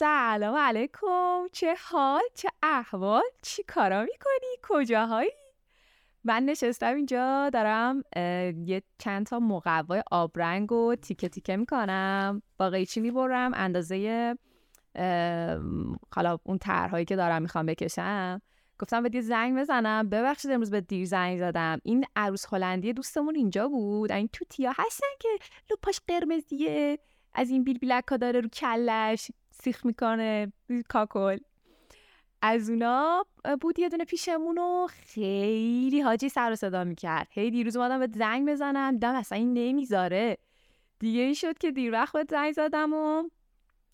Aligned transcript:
سلام 0.00 0.56
علیکم. 0.56 1.48
چه 1.52 1.74
حال؟ 1.90 2.22
چه 2.34 2.48
احوال؟ 2.62 3.22
چی 3.42 3.62
کارا 3.62 4.00
می‌کنی؟ 4.00 4.56
کجاهایی؟ 4.62 5.30
من 6.24 6.42
نشستم 6.42 6.94
اینجا 6.94 7.50
دارم 7.50 8.02
یه 8.66 8.82
چند 8.98 9.26
تا 9.26 9.38
مقوای 9.38 10.02
آبرنگ 10.10 10.72
و 10.72 10.94
تیکه 10.94 11.28
تیکه 11.28 11.56
می‌کنم. 11.56 12.42
با 12.58 12.70
قیچی 12.70 13.00
می‌برم؟ 13.00 13.52
اندازه 13.54 14.36
حالا 16.14 16.38
اون 16.44 16.58
طرحهایی 16.58 17.04
که 17.04 17.16
دارم 17.16 17.42
می‌خوام 17.42 17.66
بکشم. 17.66 18.42
گفتم 18.78 19.02
به 19.02 19.10
یه 19.14 19.20
زنگ 19.20 19.58
بزنم. 19.58 20.08
ببخشید 20.08 20.50
امروز 20.50 20.70
به 20.70 20.80
دیر 20.80 21.06
زنگ 21.06 21.38
زدم. 21.38 21.80
این 21.84 22.04
عروس 22.16 22.46
هلندی 22.52 22.92
دوستمون 22.92 23.34
اینجا 23.34 23.68
بود. 23.68 24.12
این 24.12 24.28
توتیا 24.32 24.72
هستن 24.76 25.06
که 25.20 25.28
لپاش 25.70 26.00
قرمزیه. 26.08 26.98
از 27.34 27.50
این 27.50 27.64
بیل 27.64 27.78
بیلک 27.78 28.04
ها 28.10 28.16
داره 28.16 28.40
رو 28.40 28.48
کلش. 28.48 29.30
سیخ 29.62 29.86
می‌کنه 29.86 30.52
کاکل. 30.88 31.38
از 32.42 32.70
اونا 32.70 33.26
بود 33.60 33.78
یه 33.78 33.88
دونه 33.88 34.04
پیشمون 34.04 34.58
و 34.58 34.86
خیلی 34.90 36.00
حاجی 36.00 36.28
سر 36.28 36.52
و 36.52 36.56
صدا 36.56 36.84
می‌کرد. 36.84 37.28
هی 37.30 37.50
دیروز 37.50 37.76
اومدم 37.76 37.98
به 37.98 38.08
زنگ 38.18 38.48
بزنم 38.48 38.98
دم 38.98 39.14
اصلا 39.14 39.38
این 39.38 39.54
نمی‌ذاره. 39.54 40.36
دیگه 40.98 41.20
این 41.20 41.34
شد 41.34 41.58
که 41.58 41.70
دیر 41.70 41.92
وقت 41.92 42.12
به 42.12 42.24
زنگ 42.30 42.52
زدم 42.52 42.92
و 42.92 43.22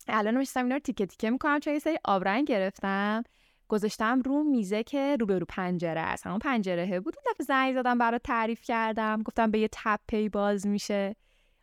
الان 0.07 0.37
میشتم 0.37 0.63
اینا 0.63 0.75
رو 0.75 0.79
تیکه 0.79 1.05
تیکه 1.05 1.29
می‌کنم 1.29 1.59
چون 1.59 1.73
یه 1.73 1.79
سری 1.79 1.97
آبرنگ 2.05 2.47
گرفتم. 2.47 3.23
گذاشتم 3.67 4.21
رو 4.21 4.43
میزه 4.43 4.83
که 4.83 5.17
روبرو 5.19 5.45
پنجره 5.49 6.01
است. 6.01 6.27
همون 6.27 6.39
پنجره 6.39 6.99
بود. 6.99 7.15
اون 7.17 7.33
دفعه 7.33 7.45
زنگ 7.45 7.73
زدم 7.73 7.97
برای 7.97 8.19
تعریف 8.23 8.61
کردم. 8.61 9.23
گفتم 9.23 9.51
به 9.51 9.59
یه 9.59 9.69
تپه 9.71 10.29
باز 10.29 10.67
میشه. 10.67 11.15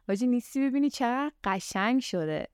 واجی 0.08 0.26
نیستی 0.26 0.68
ببینی 0.68 0.90
چقدر 0.90 1.32
قشنگ 1.44 2.00
شده. 2.00 2.46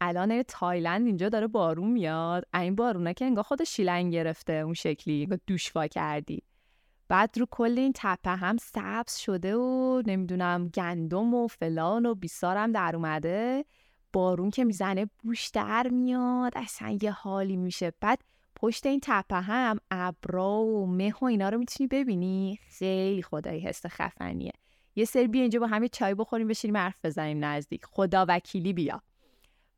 الان 0.00 0.42
تایلند 0.42 1.06
اینجا 1.06 1.28
داره 1.28 1.46
بارون 1.46 1.90
میاد. 1.90 2.44
این 2.54 2.74
بارونه 2.74 3.14
که 3.14 3.24
انگار 3.24 3.44
خود 3.44 3.64
شیلنگ 3.64 4.12
گرفته 4.12 4.52
اون 4.52 4.74
شکلی 4.74 5.26
انگار 5.26 5.88
کردی. 5.88 6.42
بعد 7.08 7.38
رو 7.38 7.46
کل 7.50 7.78
این 7.78 7.92
تپه 7.96 8.30
هم 8.30 8.56
سبز 8.56 9.16
شده 9.16 9.56
و 9.56 10.02
نمی‌دونم 10.06 10.68
گندم 10.68 11.34
و 11.34 11.46
فلان 11.46 12.06
و 12.06 12.14
بیسارم 12.14 12.72
در 12.72 12.96
اومده. 12.96 13.64
بارون 14.12 14.50
که 14.50 14.64
می‌زنه 14.64 15.10
بوش 15.24 15.48
در 15.48 15.88
میاد. 15.88 16.52
اصلا 16.56 16.98
یه 17.02 17.10
حالی 17.10 17.56
میشه. 17.56 17.92
بعد 18.00 18.22
پشت 18.56 18.86
این 18.86 19.00
تپه 19.02 19.36
هم 19.36 19.78
ابرا 19.90 20.58
و 20.58 20.86
مه 20.86 21.14
و 21.22 21.24
اینا 21.24 21.48
رو 21.48 21.58
می‌تونی 21.58 21.88
ببینی. 21.88 22.58
خیلی 22.68 23.22
خدایی 23.22 23.60
حس 23.60 23.86
خفنیه. 23.86 24.52
یه 24.96 25.04
سری 25.04 25.28
بیا 25.28 25.42
اینجا 25.42 25.60
با 25.60 25.66
همه 25.66 25.88
چای 25.88 26.14
بخوریم 26.14 26.48
بشینیم 26.48 26.76
حرف 26.76 27.04
بزنیم 27.04 27.44
نزدیک. 27.44 27.84
خدا 27.84 28.26
وکیلی 28.28 28.72
بیا. 28.72 29.02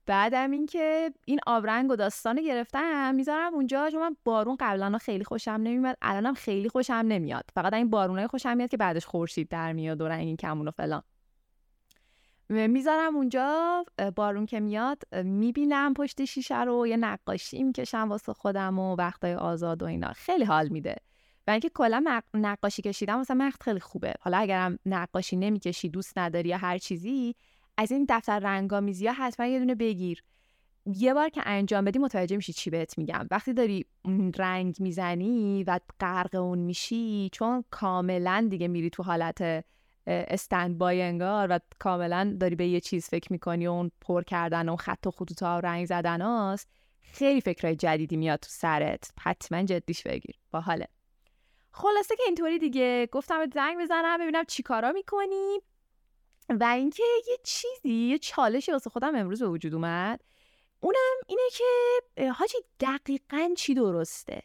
بعدم 0.07 0.51
اینکه 0.51 1.13
این 1.27 1.41
آبرنگ 1.47 1.91
و 1.91 1.97
داستان 1.97 2.43
گرفتم 2.43 3.15
می‌ذارم 3.15 3.55
اونجا 3.55 3.91
چون 3.91 4.01
من 4.01 4.17
بارون 4.25 4.57
قبلا 4.61 4.99
خیلی 4.99 5.25
خوشم 5.25 5.51
نمیاد 5.51 5.97
الانم 6.03 6.35
خیلی 6.35 6.69
خوشم 6.69 7.05
نمیاد. 7.09 7.45
فقط 7.55 7.75
این 7.75 7.91
بارونای 7.91 8.27
خوشم 8.27 8.57
میاد 8.57 8.71
که 8.71 8.77
بعدش 8.77 9.07
خورشید 9.07 9.49
در 9.49 9.73
میاد 9.73 10.01
و 10.01 10.09
رنگ 10.09 10.37
کمون 10.39 10.69
و 10.69 10.71
فلان. 10.71 11.03
می‌ذارم 12.49 13.17
اونجا 13.17 13.85
بارون 14.17 14.47
که 14.47 14.61
میاد 14.61 15.03
می‌بینم 15.25 15.95
پشت 15.95 16.25
شیشه 16.25 16.61
رو 16.61 16.87
یه 16.87 16.97
نقاشی 16.97 17.63
می‌کشم 17.63 18.09
واسه 18.09 18.33
خودم 18.33 18.79
و 18.79 18.97
وقتای 18.97 19.35
آزاد 19.35 19.83
و 19.83 19.87
اینا. 19.87 20.13
خیلی 20.13 20.45
حال 20.45 20.69
میده. 20.69 20.97
و 21.47 21.51
اینکه 21.51 21.69
کلا 21.69 22.21
نقاشی 22.35 22.83
کشیدم 22.83 23.21
مثلا 23.21 23.37
وقت 23.41 23.63
خیلی 23.63 23.81
خوبه. 23.81 24.15
حالا 24.21 24.39
اگرم 24.39 24.79
نقاشی 24.87 25.37
نمی‌کشی 25.37 25.89
دوست 25.89 26.19
نداری 26.19 26.49
یا 26.49 26.57
هر 26.57 26.79
چیزی 26.79 27.35
از 27.77 27.93
این 27.93 28.07
دفتر 28.09 28.39
رنگامیزی 28.39 29.07
ها 29.07 29.13
حتما 29.13 29.47
یه 29.47 29.59
دونه 29.59 29.75
بگیر. 29.75 30.23
یه 30.87 31.15
بار 31.15 31.29
که 31.29 31.43
انجام 31.45 31.85
بدی 31.85 31.99
متوجه 31.99 32.37
میشی 32.37 32.53
چی 32.53 32.71
بهت 32.71 32.99
میگم. 32.99 33.29
وقتی 33.31 33.53
داری 33.53 33.87
رنگ 34.37 34.77
می‌زنی 34.79 35.65
و 35.65 35.81
غرق 36.01 36.35
اون 36.35 36.59
میشی 36.59 37.31
چون 37.33 37.65
کاملا 37.71 38.47
دیگه 38.51 38.69
میری 38.69 38.91
تو 38.91 39.03
حالت 39.03 39.65
استند 40.07 40.79
بای 40.79 41.03
انگار 41.03 41.47
و 41.51 41.59
کاملا 41.79 42.37
داری 42.41 42.57
به 42.57 42.67
یه 42.67 42.81
چیز 42.81 43.09
فکر 43.09 43.33
می‌کنی 43.33 43.67
اون 43.67 43.91
پر 44.01 44.23
کردن 44.23 44.69
و 44.69 44.77
خط 44.77 45.07
و 45.07 45.11
خطوط 45.11 45.43
ها 45.43 45.59
رنگ 45.59 45.87
زدن 45.87 46.21
هاست 46.21 46.69
خیلی 47.01 47.41
فکرهای 47.41 47.77
جدیدی 47.77 48.17
میاد 48.17 48.39
تو 48.39 48.49
سرت. 48.51 49.11
حتما 49.21 49.63
جدیش 49.63 50.03
بگیر. 50.03 50.37
با 50.51 50.61
حاله 50.61 50.89
خلاصه 51.71 52.17
که 52.17 52.23
اینطوری 52.27 52.59
دیگه. 52.59 53.09
گفتم 53.13 53.51
زنگ 53.55 53.79
بزنم 53.81 54.19
ببینم 54.21 54.45
چی 54.45 54.63
کارا 54.63 54.93
می‌کنی. 54.93 55.59
و 56.49 56.65
اینکه 56.65 57.03
یه 57.29 57.37
چیزی 57.45 57.95
یه 57.95 58.19
چالشی 58.19 58.73
واسه 58.73 58.91
خودم 58.91 59.17
امروز 59.17 59.43
به 59.43 59.49
وجود 59.49 59.75
اومد. 59.75 60.21
اونم 60.81 61.17
اینه 61.27 61.43
که 61.53 62.31
حاجی 62.31 62.59
دقیقا 62.81 63.51
چی 63.57 63.75
درسته؟ 63.75 64.43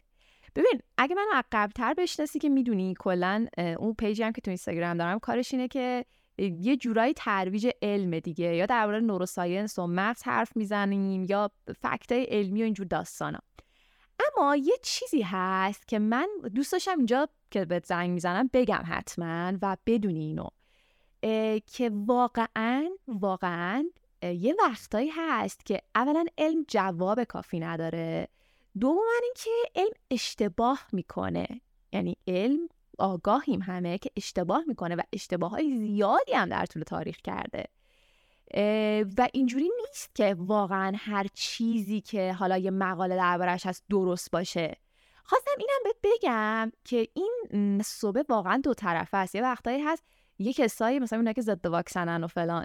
ببین 0.54 0.80
اگه 0.98 1.14
منو 1.14 1.28
عقبتر 1.32 1.94
بشناسی 1.94 2.38
که 2.38 2.48
می‌دونی 2.48 2.94
کلا 2.98 3.46
اون 3.78 3.94
پیجی 3.94 4.22
هم 4.22 4.32
که 4.32 4.40
تو 4.40 4.50
اینستاگرام 4.50 4.96
دارم 4.96 5.18
کارش 5.18 5.54
اینه 5.54 5.68
که 5.68 6.04
یه 6.38 6.76
جورایی 6.76 7.14
ترویج 7.14 7.68
علم 7.82 8.18
دیگه. 8.18 8.56
یا 8.56 8.66
درباره 8.66 9.00
نوروساینس 9.00 9.78
و 9.78 9.86
مغز 9.86 10.22
حرف 10.22 10.56
می‌زنیم 10.56 11.24
یا 11.28 11.50
فکتای 11.82 12.24
علمی 12.24 12.62
و 12.62 12.64
اینجور 12.64 12.86
داستانا. 12.86 13.38
اما 14.36 14.56
یه 14.56 14.74
چیزی 14.82 15.22
هست 15.22 15.88
که 15.88 15.98
من 15.98 16.28
دوست 16.54 16.72
داشتم 16.72 16.96
اینجا 16.96 17.28
که 17.50 17.64
به 17.64 17.82
زنگ 17.84 18.10
می‌زنم 18.10 18.50
بگم 18.52 18.82
حتما 18.86 19.52
و 19.62 19.76
بدونی 19.86 20.20
اینو. 20.20 20.48
که 21.66 21.90
واقعا 21.92 22.90
واقعا 23.08 23.84
یه 24.22 24.54
وقتایی 24.58 25.08
هست 25.08 25.66
که 25.66 25.82
اولا 25.94 26.24
علم 26.38 26.64
جواب 26.68 27.24
کافی 27.24 27.60
نداره. 27.60 28.28
دوما 28.80 29.02
اینکه 29.22 29.50
علم 29.74 29.94
اشتباه 30.10 30.86
می‌کنه. 30.92 31.46
یعنی 31.92 32.16
علم 32.26 32.68
آگاهیم 32.98 33.62
همه 33.62 33.98
که 33.98 34.10
اشتباه 34.16 34.64
می‌کنه 34.66 34.96
و 34.96 35.00
اشتباه 35.12 35.50
های 35.50 35.78
زیادی 35.78 36.32
هم 36.32 36.48
در 36.48 36.66
طول 36.66 36.82
تاریخ 36.82 37.16
کرده. 37.16 37.64
و 39.18 39.28
اینجوری 39.32 39.70
نیست 39.80 40.14
که 40.14 40.36
واقعا 40.38 40.92
هر 40.96 41.26
چیزی 41.34 42.00
که 42.00 42.32
حالا 42.32 42.58
یه 42.58 42.70
مقاله 42.70 43.16
دربارش 43.16 43.66
هست 43.66 43.84
درست 43.90 44.30
باشه. 44.30 44.76
خواستم 45.24 45.50
اینم 45.58 45.80
بهت 45.84 45.96
بگم 46.02 46.72
که 46.84 47.08
این 47.14 47.82
صبح 47.82 48.22
واقعا 48.28 48.60
دو 48.64 48.74
طرفه 48.74 49.16
است. 49.16 49.34
یه 49.34 49.42
وقتایی 49.42 49.80
هست 49.80 50.04
یه 50.38 50.52
کسایی 50.52 50.98
مثلا 50.98 51.18
اونایی 51.18 51.34
که 51.34 51.42
ضد 51.42 51.66
واکسنن 51.66 52.24
و 52.24 52.26
فلان 52.26 52.64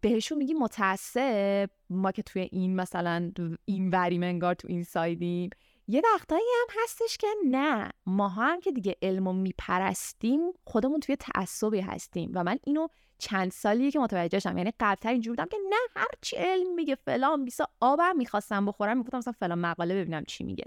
بهشون 0.00 0.38
میگی 0.38 0.54
متاسف 0.54 1.68
ما 1.90 2.12
که 2.12 2.22
توی 2.22 2.48
این 2.52 2.76
مثلا 2.76 3.32
این 3.64 3.90
وریم 3.90 4.22
انگار 4.22 4.54
تو 4.54 4.68
این 4.68 4.82
سایدیم. 4.82 5.50
یه 5.88 6.02
وقتایی 6.14 6.44
هم 6.60 6.82
هستش 6.82 7.16
که 7.16 7.26
نه 7.50 7.90
ما 8.06 8.28
هم 8.28 8.60
که 8.60 8.72
دیگه 8.72 8.96
علمو 9.02 9.32
میپرستیم 9.32 10.40
خودمون 10.64 11.00
توی 11.00 11.16
تعصبی 11.16 11.80
هستیم. 11.80 12.30
و 12.34 12.44
من 12.44 12.58
اینو 12.64 12.88
چند 13.18 13.50
سالیه 13.50 13.90
که 13.90 13.98
متوجه 13.98 14.38
شدم 14.38 14.58
یعنی 14.58 14.72
قبلتر 14.80 15.08
اینجوری 15.08 15.36
بودم 15.36 15.48
که 15.48 15.56
نه 15.70 15.76
هرچی 15.96 16.36
علم 16.36 16.74
میگه 16.74 16.94
فلان 16.94 17.44
بیسا 17.44 17.68
آبم 17.80 18.16
می‌خواستم 18.16 18.66
بخورم 18.66 18.96
می‌گفتم 18.96 19.18
مثلا 19.18 19.32
فلان 19.32 19.58
مقاله 19.58 19.94
ببینم 19.94 20.24
چی 20.24 20.44
میگه. 20.44 20.64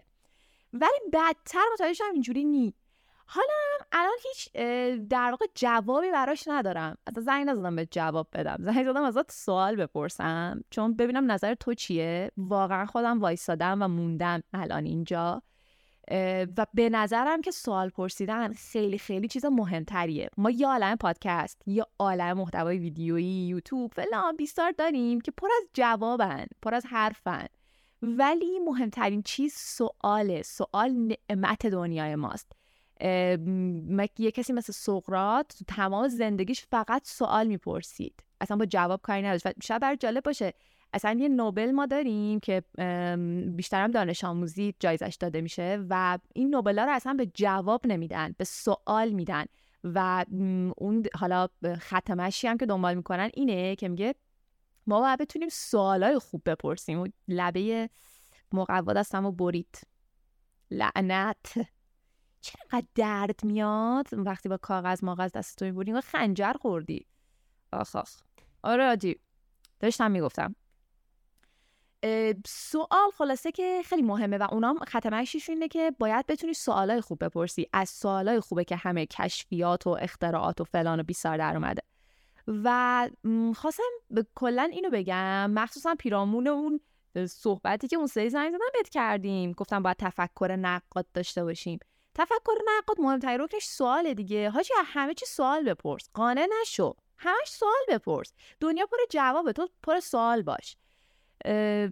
ولی 0.73 0.99
بدتر 1.13 1.63
متوجه 1.73 1.93
شدم 1.93 2.13
اینجوری 2.13 2.43
نی. 2.43 2.73
حالا 3.27 3.53
الان 3.91 4.17
هیچ 4.23 4.51
در 5.09 5.31
واقع 5.31 5.45
جوابی 5.55 6.11
براش 6.11 6.47
ندارم. 6.47 6.97
اصلا 7.07 7.23
زنگ 7.23 7.49
نزدم 7.49 7.75
به 7.75 7.85
جواب 7.91 8.27
بدم. 8.33 8.57
زنگ 8.73 8.83
زدم 8.83 9.03
ازت 9.03 9.31
سوال 9.31 9.75
بپرسم. 9.75 10.63
چون 10.69 10.95
ببینم 10.95 11.31
نظر 11.31 11.53
تو 11.53 11.73
چیه؟ 11.73 12.31
واقعا 12.37 12.85
خودم 12.85 13.19
وایستادم 13.19 13.81
و 13.81 13.87
موندم 13.87 14.41
الان 14.53 14.85
اینجا. 14.85 15.41
و 16.57 16.65
به 16.73 16.89
نظرم 16.89 17.41
که 17.41 17.51
سوال 17.51 17.89
پرسیدن 17.89 18.53
خیلی 18.53 18.97
خیلی 18.97 19.27
چیز 19.27 19.45
مهمتریه. 19.45 20.29
ما 20.37 20.49
یه 20.49 20.67
عالم 20.67 20.95
پادکست 20.95 21.61
یا 21.65 21.87
عالم 21.99 22.37
محتوای 22.37 22.77
ویدیویی 22.77 23.47
یوتیوب 23.47 23.93
فلان 23.93 24.35
بیستار 24.35 24.71
داریم 24.71 25.21
که 25.21 25.31
پر 25.31 25.47
از 25.61 25.69
جوابن 25.73 26.45
پر 26.61 26.75
از 26.75 26.85
حرفن. 26.85 27.45
ولی 28.01 28.59
مهمترین 28.59 29.21
چیز 29.21 29.53
سواله. 29.53 30.41
سوال 30.41 30.91
نعمت 30.91 31.65
دنیای 31.65 32.15
ماست. 32.15 32.56
یه 34.17 34.31
کسی 34.31 34.53
مثل 34.53 34.73
سقرات 34.73 35.55
تو 35.59 35.65
تمام 35.67 36.07
زندگیش 36.07 36.65
فقط 36.65 37.07
سوال 37.07 37.47
می‌پرسید؟ 37.47 38.23
اصلا 38.41 38.57
با 38.57 38.65
جواب 38.65 39.01
کاری 39.01 39.21
نداشت. 39.21 39.63
شاید 39.63 39.81
برای 39.81 39.97
جالب 39.97 40.23
باشه 40.23 40.53
اصلا 40.93 41.17
یه 41.19 41.29
نوبل 41.29 41.71
ما 41.71 41.85
داریم 41.85 42.39
که 42.39 42.63
بیشترم 43.55 43.91
دانش 43.91 44.23
آموزی 44.23 44.73
جایزش 44.79 45.17
داده 45.19 45.41
میشه 45.41 45.85
و 45.89 46.19
این 46.33 46.49
نوبل 46.49 46.79
ها 46.79 46.85
رو 46.85 46.91
اصلا 46.91 47.13
به 47.13 47.25
جواب 47.25 47.87
نمیدن 47.87 48.35
به 48.37 48.43
سوال 48.43 49.09
میدن 49.09 49.45
و 49.83 50.25
اون 50.77 51.03
حالا 51.15 51.47
ختمشی 51.77 52.47
هم 52.47 52.57
که 52.57 52.65
دنبال 52.65 52.95
می‌کنن 52.95 53.29
اینه 53.33 53.75
که 53.75 53.87
میگه 53.87 54.15
ما 54.87 55.01
باید 55.01 55.19
بتونیم 55.19 55.49
سوالای 55.49 56.19
خوب 56.19 56.41
بپرسیم. 56.45 56.99
و 56.99 57.07
لبه 57.27 57.89
مقوا 58.51 58.93
دستم 58.93 59.25
و 59.25 59.31
برید. 59.31 59.81
لعنت. 60.71 61.53
چقدر 62.47 62.85
درد 62.95 63.43
میاد 63.43 64.07
وقتی 64.11 64.49
با 64.49 64.57
کاغذ 64.57 65.03
ماغذ 65.03 65.31
دست 65.31 65.57
تو 65.57 65.65
می‌بری 65.65 66.01
خنجر 66.01 66.53
خوردی. 66.53 67.05
آخ 67.71 67.95
آخ. 67.95 68.21
آره 68.63 68.83
آجی. 68.83 69.19
داشتم 69.79 70.11
می‌گفتم. 70.11 70.55
سوال 72.45 73.11
خلاصه 73.17 73.51
که 73.51 73.81
خیلی 73.85 74.01
مهمه 74.01 74.37
و 74.37 74.47
اونام 74.51 74.79
ختمشیش 74.89 75.49
اینه 75.49 75.67
که 75.67 75.91
باید 75.99 76.25
بتونی 76.25 76.53
سوالای 76.53 77.01
خوب 77.01 77.23
بپرسی. 77.25 77.67
از 77.73 77.89
سوالای 77.89 78.39
خوبه 78.39 78.63
که 78.63 78.75
همه 78.75 79.05
کشفیات 79.05 79.87
و 79.87 79.89
اختراعات 79.89 80.61
و 80.61 80.63
فلان 80.63 80.99
و 80.99 81.03
بیسار 81.03 81.37
در 81.37 81.55
اومده. 81.55 81.81
و 82.47 83.09
خواستم 83.55 83.83
کلا 84.35 84.69
اینو 84.71 84.89
بگم 84.89 85.51
مخصوصا 85.51 85.95
پیرامون 85.99 86.47
اون 86.47 86.79
صحبتی 87.29 87.87
که 87.87 87.95
اون 87.95 88.07
سری 88.07 88.29
زنگ 88.29 88.49
زدن 88.49 88.65
بهت 88.73 88.89
کردیم. 88.89 89.51
گفتم 89.51 89.83
باید 89.83 89.97
تفکر 89.99 90.55
نقاد 90.55 91.05
داشته 91.13 91.43
باشیم. 91.43 91.79
تفکر 92.17 92.57
نقاد 92.77 92.99
مهمترین 92.99 93.39
رکنش 93.39 93.65
سوال 93.65 94.13
دیگه. 94.13 94.49
حاجی 94.49 94.73
همه 94.85 95.13
چی 95.13 95.25
سوال 95.25 95.63
بپرس. 95.63 96.09
قانع 96.13 96.47
نشو. 96.61 96.95
همش 97.17 97.47
سوال 97.47 97.81
بپرس. 97.87 98.33
دنیا 98.59 98.85
پر 98.85 98.97
جوابه. 99.09 99.53
تو 99.53 99.69
پر 99.83 99.99
سوال 99.99 100.41
باش. 100.41 100.77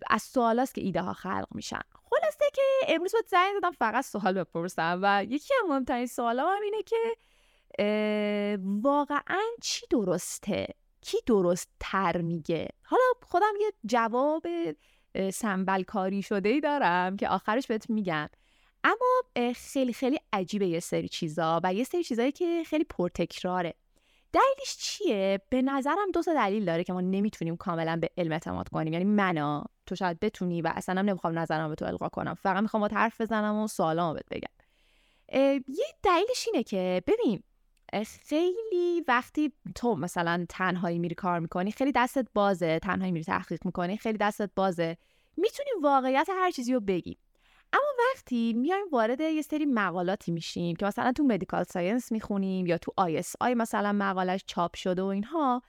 از 0.10 0.22
سوال 0.22 0.66
که 0.66 0.82
ایده 0.82 1.02
ها 1.02 1.14
خلق 1.14 1.48
میشن. 1.52 1.82
خلاصه 2.10 2.46
که 2.54 2.62
امروز 2.88 3.12
باید 3.14 3.28
زنگ 3.28 3.54
زدم 3.58 3.72
فقط 3.72 4.06
سوال 4.06 4.34
بپرسم. 4.34 5.00
و 5.02 5.24
یکی 5.24 5.54
از 5.64 5.70
مهمترین 5.70 6.08
سوال 6.08 6.40
هم 6.40 6.62
اینه 6.64 6.84
که 6.84 7.18
واقعا 8.84 9.42
چی 9.62 9.88
درسته؟ 9.90 10.68
کی 11.02 11.18
درست 11.26 11.70
تر 11.80 12.22
میگه؟ 12.22 12.70
حالا 12.84 13.04
خودم 13.22 13.54
یه 13.62 13.74
جواب 13.86 14.46
سنبل 15.34 15.84
کاری 15.84 16.22
شده 16.22 16.50
ای 16.50 16.60
دارم 16.62 17.18
که 17.18 17.30
آخرش 17.30 17.68
بهت 17.68 17.90
میگم. 17.90 18.30
اما 18.86 19.52
خیلی 19.56 19.94
خیلی 19.94 20.20
عجیبه 20.34 20.68
یه 20.68 20.80
سری 20.80 21.08
چیزا 21.08 21.62
و 21.64 21.74
یه 21.74 21.84
سری 21.84 22.04
چیزایی 22.04 22.32
که 22.32 22.64
خیلی 22.66 22.84
پرتکراره. 22.84 23.74
دلیلش 24.34 24.78
چیه؟ 24.78 25.40
به 25.50 25.62
نظرم 25.62 26.12
دو 26.14 26.22
تا 26.22 26.34
دلیل 26.34 26.66
داره 26.66 26.84
که 26.84 26.94
ما 26.94 27.02
نمی‌تونیم 27.02 27.58
کاملا 27.58 27.98
به 28.02 28.10
علم 28.18 28.32
اعتماد 28.32 28.70
کنیم. 28.70 28.94
یعنی 28.94 29.06
منا 29.06 29.64
تو 29.86 29.96
شاید 29.96 30.20
بتونی 30.20 30.62
و 30.62 30.72
اصلا 30.76 31.00
هم 31.00 31.06
نمی‌خوام 31.06 31.40
نظرم 31.40 31.70
به 31.70 31.76
تو 31.76 31.86
القا 31.86 32.10
کنم. 32.10 32.34
فقط 32.34 32.62
می‌خوام 32.62 32.88
با 32.88 32.96
حرف 32.96 33.22
بزنم 33.22 33.56
و 33.56 33.68
سوالامو 33.68 34.14
بهت 34.14 34.30
بگم. 34.32 34.54
یه 35.68 35.86
دلیلش 36.04 36.48
اینه 36.48 36.64
که 36.64 37.04
ببین 37.08 37.44
خیلی 38.28 39.04
وقتی 39.08 39.52
تو 39.76 39.96
مثلا 39.96 40.46
تنهایی 40.50 41.00
میری 41.00 41.16
کار 41.16 41.40
می‌کنی 41.40 41.72
خیلی 41.72 41.92
دستت 41.92 42.28
بازه. 42.34 42.80
تنهایی 42.80 43.12
میری 43.12 43.26
تحقیق 43.26 43.66
می‌کنی 43.66 43.98
خیلی 43.98 44.18
دستت 44.18 44.50
بازه. 44.56 44.98
می‌تونی 45.38 45.70
واقعیت 45.84 46.28
هر 46.30 46.52
چیزی 46.52 46.74
رو 46.74 46.80
بگی. 46.80 47.18
اما 47.76 48.10
وقتی 48.14 48.54
میایم 48.54 48.86
وارد 48.92 49.22
یه 49.22 49.42
سری 49.42 49.66
مقالاتی 49.66 50.32
میشیم 50.32 50.76
که 50.76 50.86
مثلا 50.86 51.12
تو 51.12 51.24
medical 51.24 51.64
science 51.64 52.12
می‌خونیم 52.12 52.66
یا 52.66 52.78
تو 52.78 52.92
ISI 52.98 53.54
مثلا 53.54 53.92
مقالش 53.92 54.44
چاپ 54.48 54.76
شده 54.76 55.02
و 55.02 55.06
اینها 55.06 55.62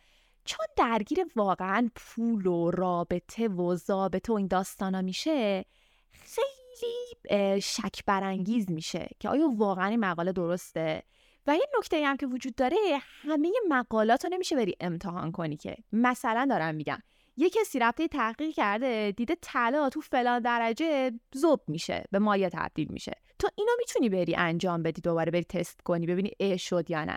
چون 0.44 0.66
درگیر 0.76 1.18
واقعا 1.36 1.90
پول 1.94 2.46
و 2.46 2.70
رابطه 2.70 3.48
و 3.48 3.74
ضابطه 3.74 4.32
و 4.32 4.36
این 4.36 4.46
داستانا 4.46 5.02
میشه 5.02 5.64
خیلی 6.12 7.60
شک 7.60 8.04
برانگیز 8.06 8.70
میشه 8.70 9.08
که 9.20 9.28
آیا 9.28 9.48
واقعا 9.56 9.86
این 9.86 10.00
مقاله 10.00 10.32
درسته؟ 10.32 11.02
و 11.46 11.54
یه 11.54 11.66
نکته 11.78 12.06
هم 12.06 12.16
که 12.16 12.26
وجود 12.26 12.54
داره 12.54 12.76
همه 13.00 13.52
مقالات 13.68 14.24
رو 14.24 14.30
نمیشه 14.32 14.56
بری 14.56 14.74
امتحان 14.80 15.32
کنی 15.32 15.56
که. 15.56 15.76
مثلا 15.92 16.46
دارم 16.50 16.74
میگم. 16.74 16.98
یه 17.36 17.50
کسی 17.50 17.78
رفته 17.78 18.08
تحقیق 18.08 18.54
کرده 18.54 19.14
دیده 19.16 19.36
طلا 19.42 19.88
تو 19.88 20.00
فلان 20.00 20.42
درجه 20.42 21.12
زوب 21.32 21.60
میشه 21.68 22.04
به 22.10 22.18
مایه 22.18 22.50
تبدیل 22.50 22.88
میشه. 22.90 23.12
تو 23.38 23.48
اینو 23.58 23.70
می‌تونی 23.78 24.08
بری 24.08 24.34
انجام 24.34 24.82
بدی 24.82 25.00
دوباره 25.00 25.30
بری 25.30 25.44
تست 25.44 25.80
کنی 25.82 26.06
ببینی 26.06 26.30
ای 26.38 26.58
شد 26.58 26.90
یا 26.90 27.04
نه. 27.04 27.16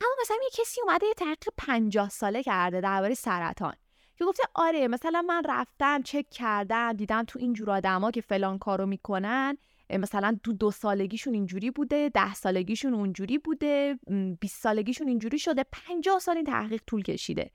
اما 0.00 0.10
مثلا 0.20 0.36
یه 0.42 0.50
کسی 0.52 0.80
اومده 0.80 1.06
یه 1.06 1.14
تحقیق 1.14 1.48
50 1.56 2.08
ساله 2.08 2.42
کرده 2.42 2.80
درباره 2.80 3.14
سرطان 3.14 3.74
که 4.16 4.24
گفته 4.24 4.42
آره 4.54 4.88
مثلا 4.88 5.22
من 5.22 5.42
رفتم 5.48 6.02
چک 6.02 6.30
کردم 6.30 6.92
دیدم 6.92 7.24
تو 7.24 7.38
این 7.38 7.52
جور 7.52 7.70
آدما 7.70 8.10
که 8.10 8.20
فلان 8.20 8.58
کارو 8.58 8.86
می‌کنن 8.86 9.56
مثلا 9.90 10.38
دو 10.42 10.52
دو 10.52 10.70
سالگیشون 10.70 11.34
اینجوری 11.34 11.70
بوده 11.70 12.08
ده 12.08 12.34
سالگیشون 12.34 12.94
اونجوری 12.94 13.38
بوده 13.38 13.98
20 14.40 14.62
سالگیشون 14.62 15.08
اینجوری 15.08 15.38
شده 15.38 15.64
50 15.72 16.18
سال 16.18 16.36
این 16.36 16.46
تحقیق 16.46 16.82
طول 16.86 17.02
کشیده. 17.02 17.50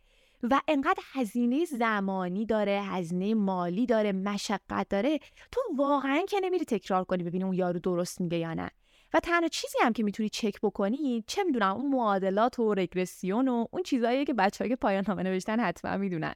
و 0.52 0.62
انقدر 0.68 1.04
هزینه 1.14 1.66
زمانی 1.66 2.46
داره 2.46 2.82
هزینه 2.84 3.34
مالی 3.34 3.86
داره 3.86 4.12
مشقت 4.12 4.90
داره 4.90 5.20
تو 5.52 5.62
واقعا 5.78 6.22
که 6.30 6.40
نمیری 6.44 6.66
تکرار 6.66 7.04
کنی 7.04 7.24
ببینی 7.24 7.44
اون 7.44 7.54
یارو 7.54 7.80
درست 7.80 8.22
میگه 8.22 8.38
یا 8.38 8.54
نه. 8.54 8.70
و 9.14 9.20
تنها 9.20 9.48
چیزی 9.48 9.78
هم 9.82 9.94
که 9.94 10.04
می‌تونی 10.04 10.30
چک 10.30 10.62
بکنی 10.62 11.24
چه 11.28 11.44
می‌دونم 11.44 11.76
اون 11.76 11.92
معادلات 11.92 12.60
و 12.60 12.74
رگرسیون 12.74 13.48
و 13.48 13.66
اون 13.72 13.84
چیزهایی 13.84 14.26
که 14.26 14.34
بچه‌ها 14.34 14.68
که 14.68 14.76
پایان 14.76 15.04
نامه 15.08 15.24
نوشتن 15.24 15.60
حتما 15.60 15.98
می‌دونن. 15.98 16.34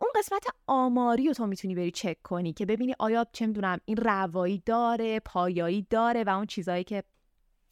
اون 0.00 0.10
قسمت 0.16 0.46
آماری 0.66 1.26
رو 1.26 1.34
تو 1.34 1.46
می‌تونی 1.46 1.74
بری 1.74 1.90
چک 1.90 2.22
کنی 2.22 2.52
که 2.52 2.66
ببینی 2.66 2.94
آیا 2.98 3.26
چه 3.32 3.46
می‌دونم 3.46 3.78
این 3.84 3.96
روایی 3.96 4.62
داره 4.66 5.20
پایایی 5.20 5.86
داره 5.90 6.24
و 6.24 6.28
اون 6.28 6.46
چیزهایی 6.46 6.84
که 6.84 7.02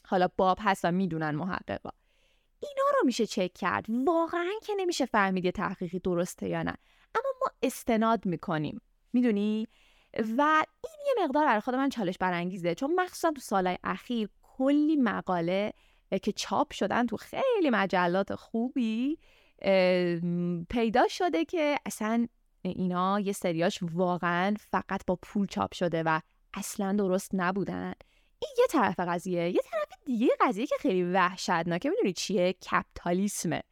حالا 0.04 0.28
باب 0.36 0.58
هست 0.60 0.84
و 0.84 0.92
می‌دونن 0.92 1.30
محققا. 1.30 1.90
اینا 2.60 2.84
رو 2.98 3.06
میشه 3.06 3.26
چک 3.26 3.52
کرد. 3.54 3.86
واقعا 4.06 4.52
که 4.62 4.72
نمیشه 4.76 5.06
فهمید 5.06 5.44
یه 5.44 5.52
تحقیقی 5.52 5.98
درسته 5.98 6.48
یا 6.48 6.62
نه. 6.62 6.76
اما 7.14 7.28
ما 7.40 7.50
استناد 7.62 8.26
می‌کنیم. 8.26 8.80
می‌دونی؟ 9.12 9.68
و 10.36 10.64
این 10.84 10.96
یه 11.06 11.24
مقدار 11.24 11.46
برای 11.46 11.60
خود 11.60 11.74
من 11.74 11.88
چالش 11.88 12.18
برانگیزه. 12.18 12.74
چون 12.74 12.94
مخصوصا 12.94 13.30
تو 13.30 13.40
سالهای 13.40 13.78
اخیر 13.84 14.28
کلی 14.42 14.96
مقاله 14.96 15.72
که 16.22 16.32
چاپ 16.32 16.72
شدن 16.72 17.06
تو 17.06 17.16
خیلی 17.16 17.70
مجلات 17.70 18.34
خوبی 18.34 19.18
پیدا 20.70 21.08
شده 21.08 21.44
که 21.44 21.78
اصلا 21.86 22.26
اینا 22.62 23.20
یه 23.20 23.32
سریاش 23.32 23.78
واقعا 23.82 24.54
فقط 24.60 25.06
با 25.06 25.18
پول 25.22 25.46
چاپ 25.46 25.74
شده 25.74 26.02
و 26.02 26.20
اصلا 26.54 26.92
درست 26.92 27.30
نبودن. 27.34 27.92
این 28.46 28.54
یه 28.58 28.66
طرف 28.70 29.00
قضیه 29.00 29.50
یه 29.50 29.60
طرف 29.72 29.88
دیگه 30.04 30.28
قضیه 30.40 30.66
که 30.66 30.74
خیلی 30.80 31.02
وحشتناکه. 31.02 31.90
می‌دونی 31.90 32.12
چیه؟ 32.12 32.52
کپیتالیسمه. 32.52 33.62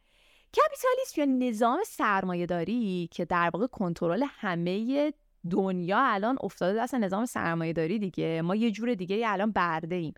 کپیتالیسم 0.53 1.21
یا 1.21 1.49
نظام 1.49 1.79
سرمایه 1.85 2.45
داری 2.45 3.09
که 3.11 3.25
در 3.25 3.49
واقع 3.53 3.67
کنترل 3.67 4.25
همه 4.29 5.13
دنیا 5.49 5.99
الان 5.99 6.37
افتاده 6.41 6.79
دست 6.79 6.95
نظام 6.95 7.25
سرمایه 7.25 7.73
داری 7.73 7.99
دیگه. 7.99 8.41
ما 8.41 8.55
یه 8.55 8.71
جور 8.71 8.93
دیگه 8.93 9.21
الان 9.25 9.51
برده 9.51 9.95
ایم 9.95 10.13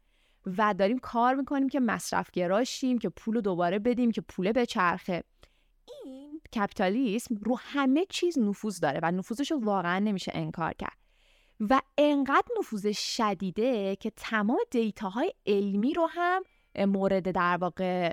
و 0.58 0.74
داریم 0.74 1.00
کار 1.00 1.36
می‌کنیم 1.36 1.70
که 1.70 1.80
مصرف 1.80 2.32
گراشیم 2.32 2.98
که 2.98 3.10
پول 3.10 3.42
دوباره 3.42 3.80
بدیم 3.80 4.12
که 4.12 4.22
پول 4.22 4.52
به 4.52 4.66
چرخه 4.66 5.24
این 6.06 6.42
کپیتالیسم 6.56 7.36
رو 7.36 7.58
همه 7.60 8.06
چیز 8.10 8.40
نفوذ 8.40 8.80
داره 8.80 9.00
و 9.04 9.12
نفوذش 9.12 9.52
رو 9.52 9.60
واقعا 9.64 10.00
نمیشه 10.00 10.32
انکار 10.36 10.74
کرد. 10.74 10.98
و 11.60 11.82
انقدر 11.98 12.48
نفوذ 12.60 12.92
شدیده 12.92 13.96
که 13.96 14.10
تمام 14.10 14.58
دیتاهای 14.72 15.34
علمی 15.46 15.94
رو 15.94 16.10
هم 16.12 16.44
مورد 16.78 17.32
در 17.32 17.58
واقع 17.58 18.12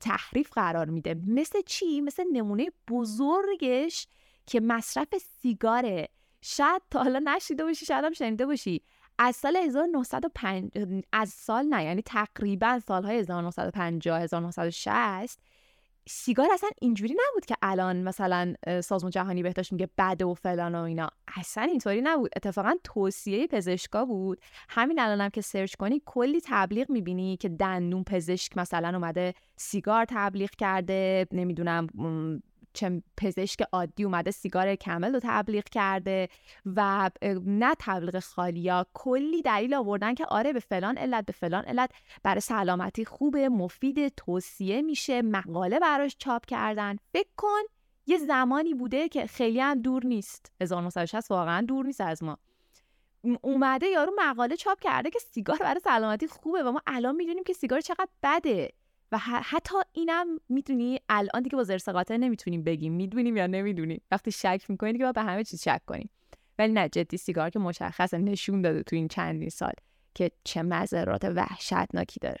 تحریف 0.00 0.50
قرار 0.52 0.90
میده. 0.90 1.14
مثل 1.26 1.60
چی؟ 1.66 2.00
مثل 2.00 2.24
نمونه 2.32 2.70
بزرگش 2.90 4.06
که 4.46 4.60
مصرف 4.60 5.08
سیگاره. 5.42 6.08
شاید 6.40 6.82
تا 6.90 7.02
حالا 7.02 7.18
نشیده 7.18 7.64
باشی 7.64 7.86
شاید 7.86 8.04
هم 8.04 8.12
شنیده 8.12 8.46
باشی. 8.46 8.82
از 9.18 9.36
سال 9.36 9.56
1905 9.56 10.70
از 11.12 11.28
سال 11.28 11.64
نه 11.64 11.84
یعنی 11.84 12.02
تقریبا 12.02 12.80
سالهای 12.86 13.18
1950 13.18 14.20
1960 14.20 15.40
سیگار 16.08 16.48
اصلا 16.52 16.70
اینجوری 16.80 17.14
نبود 17.14 17.44
که 17.46 17.54
الان 17.62 18.02
مثلا 18.02 18.54
سازمان 18.84 19.10
جهانی 19.10 19.42
بهداشت 19.42 19.72
میگه 19.72 19.88
بده 19.98 20.24
و 20.24 20.34
فلان 20.34 20.74
و 20.74 20.82
اینا. 20.82 21.08
اصلا 21.36 21.64
اینطوری 21.64 22.00
نبود. 22.00 22.30
اتفاقا 22.36 22.74
توصیه 22.84 23.46
پزشکا 23.46 24.04
بود. 24.04 24.40
همین 24.68 25.00
الانم 25.00 25.20
هم 25.20 25.30
که 25.30 25.40
سرچ 25.40 25.74
کنی 25.74 26.02
کلی 26.06 26.40
تبلیغ 26.44 26.90
می‌بینی 26.90 27.36
که 27.36 27.48
دندون 27.48 28.04
پزشک 28.04 28.56
مثلا 28.56 28.88
اومده 28.88 29.34
سیگار 29.56 30.04
تبلیغ 30.08 30.50
کرده 30.50 31.26
نمی‌دونم 31.32 31.86
چه 32.74 33.02
پزشک 33.16 33.62
عادی 33.72 34.04
اومده 34.04 34.30
سیگار 34.30 34.74
کمل 34.74 35.14
رو 35.14 35.20
تبلیغ 35.22 35.64
کرده 35.64 36.28
و 36.76 37.10
نه 37.46 37.74
تبلیغ 37.78 38.18
خالیا 38.18 38.86
کلی 38.94 39.42
دلیل 39.42 39.74
آوردن 39.74 40.14
که 40.14 40.26
آره 40.26 40.52
به 40.52 40.60
فلان 40.60 40.98
علت 40.98 41.26
به 41.26 41.32
فلان 41.32 41.64
علت. 41.64 41.90
برای 42.22 42.40
سلامتی 42.40 43.04
خوبه 43.04 43.48
مفید 43.48 44.08
توصیه 44.08 44.82
میشه 44.82 45.22
مقاله 45.22 45.78
براش 45.78 46.16
چاپ 46.18 46.46
کردن. 46.46 46.96
فکر 47.12 47.30
کن 47.36 47.62
یه 48.06 48.18
زمانی 48.18 48.74
بوده 48.74 49.08
که 49.08 49.26
خیلی 49.26 49.60
هم 49.60 49.82
دور 49.82 50.06
نیست. 50.06 50.52
1960 50.60 51.30
واقعا 51.30 51.60
دور 51.60 51.86
نیست 51.86 52.00
از 52.00 52.22
ما. 52.22 52.38
اومده 53.42 53.86
یارو 53.86 54.12
مقاله 54.18 54.56
چاپ 54.56 54.80
کرده 54.80 55.10
که 55.10 55.18
سیگار 55.18 55.56
برای 55.60 55.80
سلامتی 55.84 56.26
خوبه 56.26 56.62
و 56.62 56.72
ما 56.72 56.82
الان 56.86 57.14
می‌دونیم 57.14 57.44
که 57.44 57.52
سیگار 57.52 57.80
چقدر 57.80 58.08
بده. 58.22 58.72
و 59.12 59.18
حتی 59.18 59.74
اینم 59.92 60.26
می‌دونی 60.48 61.00
الان 61.08 61.42
دیگه 61.42 61.56
با 61.56 61.64
زرس 61.64 61.88
قاطع 61.88 62.16
نمی‌تونیم 62.16 62.64
بگیم 62.64 62.92
می‌دونیم 62.92 63.36
یا 63.36 63.46
نمی‌دونیم 63.46 64.02
وقتی 64.10 64.32
شک 64.32 64.64
می‌کنیم 64.68 64.98
که 64.98 65.12
به 65.12 65.22
همه 65.22 65.44
چیز 65.44 65.62
شک 65.62 65.80
کنیم 65.86 66.10
ولی 66.58 66.72
نه 66.72 66.88
جدی 66.88 67.16
سیگار 67.16 67.50
که 67.50 67.58
مشخصه 67.58 68.18
نشون 68.18 68.62
داده 68.62 68.82
تو 68.82 68.96
این 68.96 69.08
چندین 69.08 69.48
سال 69.48 69.72
که 70.14 70.30
چه 70.44 70.62
مذرات 70.62 71.24
وحشتناکی 71.24 72.20
داره. 72.20 72.40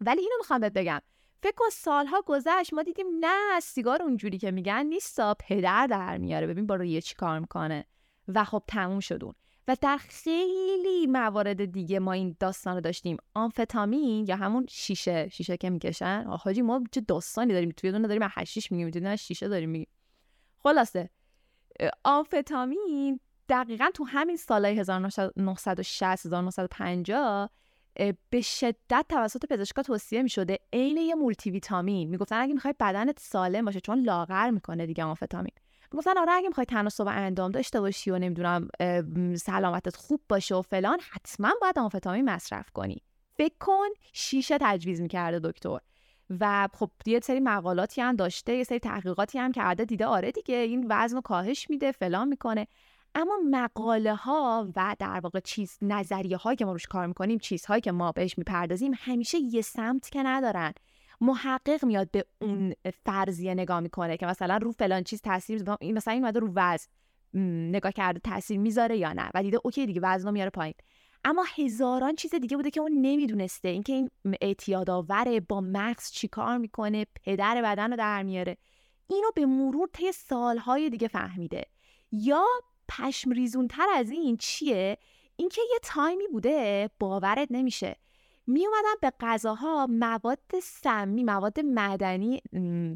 ولی 0.00 0.20
اینو 0.20 0.34
می‌خوام 0.38 0.60
بهت 0.60 0.72
بگم. 0.72 1.00
فکر 1.42 1.54
کن 1.56 1.68
سالها 1.72 2.22
گذشت 2.26 2.74
ما 2.74 2.82
دیدیم 2.82 3.06
نه 3.20 3.60
سیگار 3.60 4.02
اونجوری 4.02 4.38
که 4.38 4.50
میگن 4.50 4.86
نیستا 4.86 5.36
پدر 5.40 5.86
در 5.86 6.18
میاره. 6.18 6.46
ببین 6.46 6.66
با 6.66 6.76
روی 6.76 7.02
چی 7.02 7.14
کار 7.14 7.38
می‌کنه. 7.38 7.84
و 8.28 8.44
خب 8.44 8.62
تموم 8.66 9.00
شدون 9.00 9.34
و 9.68 9.76
در 9.80 9.96
خیلی 9.96 11.06
موارد 11.06 11.64
دیگه 11.64 11.98
ما 11.98 12.12
این 12.12 12.36
داستان 12.40 12.74
رو 12.74 12.80
داشتیم. 12.80 13.16
آمفتامین 13.34 14.26
یا 14.28 14.36
همون 14.36 14.66
شیشه 14.70 15.28
شیشه 15.28 15.56
که 15.56 15.70
می‌کشن. 15.70 16.24
حاجی 16.24 16.62
ما 16.62 16.84
چه 16.92 17.00
داستانی 17.00 17.52
داریم؟ 17.52 17.70
توی 17.76 17.92
دونه 17.92 18.08
داریم 18.08 18.22
هشیش 18.30 18.72
میگیم 18.72 18.90
توی 18.90 19.16
شیشه 19.16 19.48
داریم 19.48 19.70
میگیم 19.70 19.88
خلاصه 20.58 21.10
آمفتامین 22.04 23.20
دقیقا 23.48 23.88
تو 23.94 24.04
همین 24.04 24.36
سالهای 24.36 24.78
1960 24.78 26.26
1950 26.26 27.50
به 28.30 28.40
شدت 28.40 29.06
توسط 29.08 29.46
پزشکا 29.46 29.82
توصیه 29.82 30.22
می 30.22 30.28
شده 30.28 30.58
عین 30.72 30.96
یه 30.96 31.14
مولتی 31.14 31.50
ویتامین 31.50 32.10
می‌گفتن 32.10 32.36
اگه 32.36 32.54
می‌خوای 32.54 32.74
بدنت 32.80 33.18
سالم 33.20 33.64
باشه 33.64 33.80
چون 33.80 34.00
لاغر 34.00 34.50
می‌کنه 34.50 34.86
دیگه 34.86 35.04
آمفتامین. 35.04 35.52
می‌گفتن 35.92 36.18
آره 36.18 36.32
اگه 36.32 36.48
می‌خوای 36.48 36.64
تناسب 36.64 37.06
اندام 37.08 37.50
داشته 37.50 37.80
باشی 37.80 38.10
و 38.10 38.18
نمی‌دونم 38.18 38.68
سلامتت 39.36 39.96
خوب 39.96 40.20
باشه 40.28 40.54
و 40.54 40.62
فلان 40.62 40.98
حتما 41.10 41.50
باید 41.60 41.78
آمفتامین 41.78 42.30
مصرف 42.30 42.70
کنی. 42.70 43.02
فکر 43.36 43.54
کن 43.60 43.88
شیشه 44.12 44.58
تجویز 44.60 45.00
می‌کرده 45.00 45.50
دکتر. 45.50 45.78
و 46.40 46.68
خب 46.72 46.90
یه 47.06 47.20
سری 47.20 47.40
مقالاتی 47.40 48.00
هم 48.00 48.16
داشته 48.16 48.56
یه 48.56 48.64
سری 48.64 48.78
تحقیقاتی 48.78 49.38
هم 49.38 49.52
کرده 49.52 49.84
دیده 49.84 50.06
آره 50.06 50.32
دیگه 50.32 50.56
این 50.56 50.86
وزن 50.90 51.16
رو 51.16 51.20
کاهش 51.22 51.70
میده 51.70 51.92
فلان 51.92 52.28
می‌کنه. 52.28 52.66
اما 53.14 53.38
مقاله 53.50 54.14
ها 54.14 54.68
و 54.76 54.96
در 54.98 55.20
واقع 55.20 55.40
چیز 55.40 55.78
نظریه 55.82 56.36
هایی 56.36 56.56
که 56.56 56.64
ما 56.64 56.72
روش 56.72 56.86
کار 56.86 57.06
می‌کنیم 57.06 57.38
چیزهایی 57.38 57.80
که 57.80 57.92
ما 57.92 58.12
بهش 58.12 58.38
می‌پردازیم 58.38 58.92
همیشه 58.96 59.38
یه 59.38 59.62
سمت 59.62 60.08
که 60.10 60.22
ندارن. 60.22 60.72
محقق 61.22 61.84
میاد 61.84 62.10
به 62.10 62.24
اون 62.40 62.74
فرضیه 63.06 63.54
نگاه 63.54 63.80
می‌کنه 63.80 64.16
که 64.16 64.26
مثلا 64.26 64.56
رو 64.56 64.72
فلان 64.72 65.02
چیز 65.04 65.20
تاثیر 65.20 65.62
مثلا 65.82 66.14
این 66.14 66.24
رو 66.24 66.52
وزن 66.54 66.88
نگاه 67.68 67.92
کرده 67.92 68.20
تاثیر 68.20 68.58
می‌ذاره 68.58 68.96
یا 68.96 69.12
نه؟ 69.12 69.30
و 69.34 69.42
دیده 69.42 69.58
اوکی 69.64 69.86
دیگه 69.86 70.00
وزن 70.04 70.30
میاره 70.30 70.50
پایین. 70.50 70.74
اما 71.24 71.44
هزاران 71.56 72.14
چیز 72.14 72.34
دیگه 72.34 72.56
بوده 72.56 72.70
که 72.70 72.80
اون 72.80 72.92
نمی‌دونسته. 72.92 73.68
اینکه 73.68 73.92
این 73.92 74.10
اعتیاد 74.40 74.90
آوره 74.90 75.40
با 75.40 75.60
مغز 75.60 76.10
چیکار 76.10 76.58
می‌کنه 76.58 77.06
پدر 77.24 77.62
بدن 77.62 77.90
رو 77.90 77.96
در 77.96 78.22
میاره. 78.22 78.56
اینو 79.06 79.30
به 79.34 79.46
مرور 79.46 79.88
طی 79.92 80.12
سالهای 80.12 80.90
دیگه 80.90 81.08
فهمیده. 81.08 81.66
یا 82.12 82.44
پشم 82.88 83.30
ریزونتر 83.30 83.86
از 83.94 84.10
این 84.10 84.36
چیه؟ 84.36 84.98
اینکه 85.36 85.60
یه 85.72 85.78
تایمی 85.82 86.28
بوده 86.28 86.90
باورت 86.98 87.48
نمیشه. 87.50 87.96
می 88.46 88.66
اومدن 88.66 88.94
به 89.00 89.12
غذاها 89.20 89.86
مواد 89.86 90.38
سمی 90.62 91.24
مواد 91.24 91.60
معدنی 91.60 92.42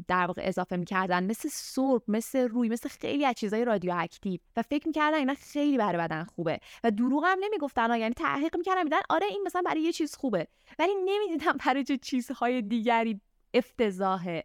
در 0.07 0.25
واقع 0.27 0.41
اضافه 0.45 0.75
می‌کردن 0.77 1.23
مثل 1.23 1.49
سرب 1.51 2.03
مثل 2.07 2.47
روی 2.47 2.69
مثل 2.69 2.89
خیلی 2.89 3.25
از 3.25 3.35
چیزای 3.35 3.65
رادیواکتیو. 3.65 4.39
و 4.57 4.61
فکر 4.61 4.87
می‌کردن 4.87 5.17
اینا 5.17 5.33
خیلی 5.33 5.77
برای 5.77 5.97
بدن 5.97 6.23
خوبه. 6.23 6.59
و 6.83 6.91
دروغ 6.91 7.23
هم 7.25 7.37
نمی‌گفتن 7.41 7.99
یعنی 7.99 8.13
تحقیق 8.13 8.57
می‌کردن 8.57 8.83
میدن 8.83 8.99
آره 9.09 9.27
این 9.27 9.43
مثلا 9.45 9.61
برای 9.61 9.81
یه 9.81 9.91
چیز 9.91 10.15
خوبه. 10.15 10.47
ولی 10.79 10.91
نمی‌دیدن 11.05 11.51
برای 11.65 11.83
چه 11.83 11.97
چیزهای 11.97 12.61
دیگری 12.61 13.21
افتضاحه. 13.53 14.43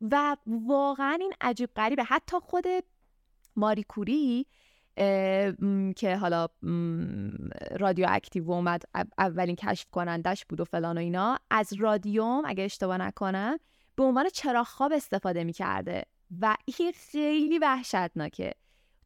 و 0.00 0.36
واقعا 0.46 1.18
این 1.20 1.32
عجیب 1.40 1.70
غریبه. 1.76 2.04
حتی 2.04 2.36
خود 2.38 2.64
ماری 3.56 3.82
کوری 3.82 4.46
که 5.96 6.16
حالا 6.16 6.46
رادیو 7.78 8.06
اکتیو 8.08 8.50
اومد 8.50 8.82
اولین 9.18 9.56
کشف 9.56 9.86
کنندش 9.90 10.44
بود 10.46 10.60
و 10.60 10.64
فلان 10.64 10.98
و 10.98 11.00
اینا. 11.00 11.38
از 11.50 11.72
رادیوم 11.72 12.42
اگه 12.46 12.64
اشتباه 12.64 12.98
نکنم 12.98 13.58
به 13.96 14.02
عنوان 14.02 14.28
چراغ 14.28 14.66
خواب 14.66 14.92
استفاده 14.92 15.44
می‌کرده. 15.44 16.02
و 16.40 16.56
این 16.78 16.92
خیلی 16.92 17.58
وحشتناکه. 17.58 18.52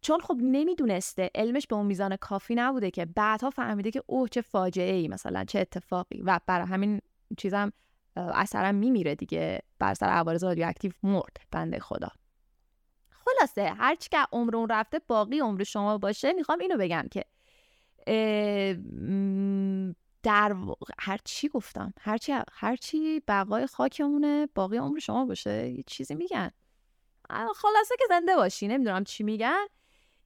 چون 0.00 0.20
خب 0.20 0.36
نمی‌دونسته 0.42 1.30
علمش 1.34 1.66
به 1.66 1.76
اون 1.76 1.86
میزان 1.86 2.16
کافی 2.16 2.54
نبوده 2.54 2.90
که 2.90 3.04
بعدها 3.04 3.50
فهمیده 3.50 3.90
که 3.90 4.02
اوه 4.06 4.28
چه 4.28 4.40
فاجعه 4.40 4.94
ای 4.94 5.08
مثلا 5.08 5.44
چه 5.44 5.58
اتفاقی. 5.58 6.22
و 6.22 6.40
برای 6.46 6.66
همین 6.66 7.00
چیزم 7.38 7.72
اثرا 8.16 8.72
میمیره 8.72 9.14
دیگه. 9.14 9.60
بر 9.78 9.94
سر 9.94 10.06
عوارض 10.06 10.44
رادیواکتیو 10.44 10.92
مرد. 11.02 11.36
بنده 11.50 11.78
خدا. 11.78 12.08
خلاصه 13.44 13.74
هرچی 13.78 14.08
که 14.08 14.18
عمر 14.32 14.56
اون 14.56 14.68
رفته 14.68 14.98
باقی 14.98 15.38
عمر 15.38 15.64
شما 15.64 15.98
باشه 15.98 16.32
می‌خوام 16.32 16.58
اینو 16.58 16.76
بگم 16.76 17.08
که 17.10 17.24
در 20.22 20.56
هر 20.98 21.18
چی 21.24 21.48
گفتم 21.48 21.94
هرچی 22.00 22.32
هرچی 22.52 23.20
بقای 23.28 23.66
خاکمونه 23.66 24.48
باقی 24.54 24.76
عمر 24.76 24.98
شما 24.98 25.24
باشه 25.24 25.68
یه 25.68 25.84
چیزی 25.86 26.14
میگن. 26.14 26.50
خلاصه 27.30 27.94
که 27.98 28.04
زنده 28.08 28.36
باشی 28.36 28.68
نمی‌دونم 28.68 29.04
چی 29.04 29.24
میگن. 29.24 29.64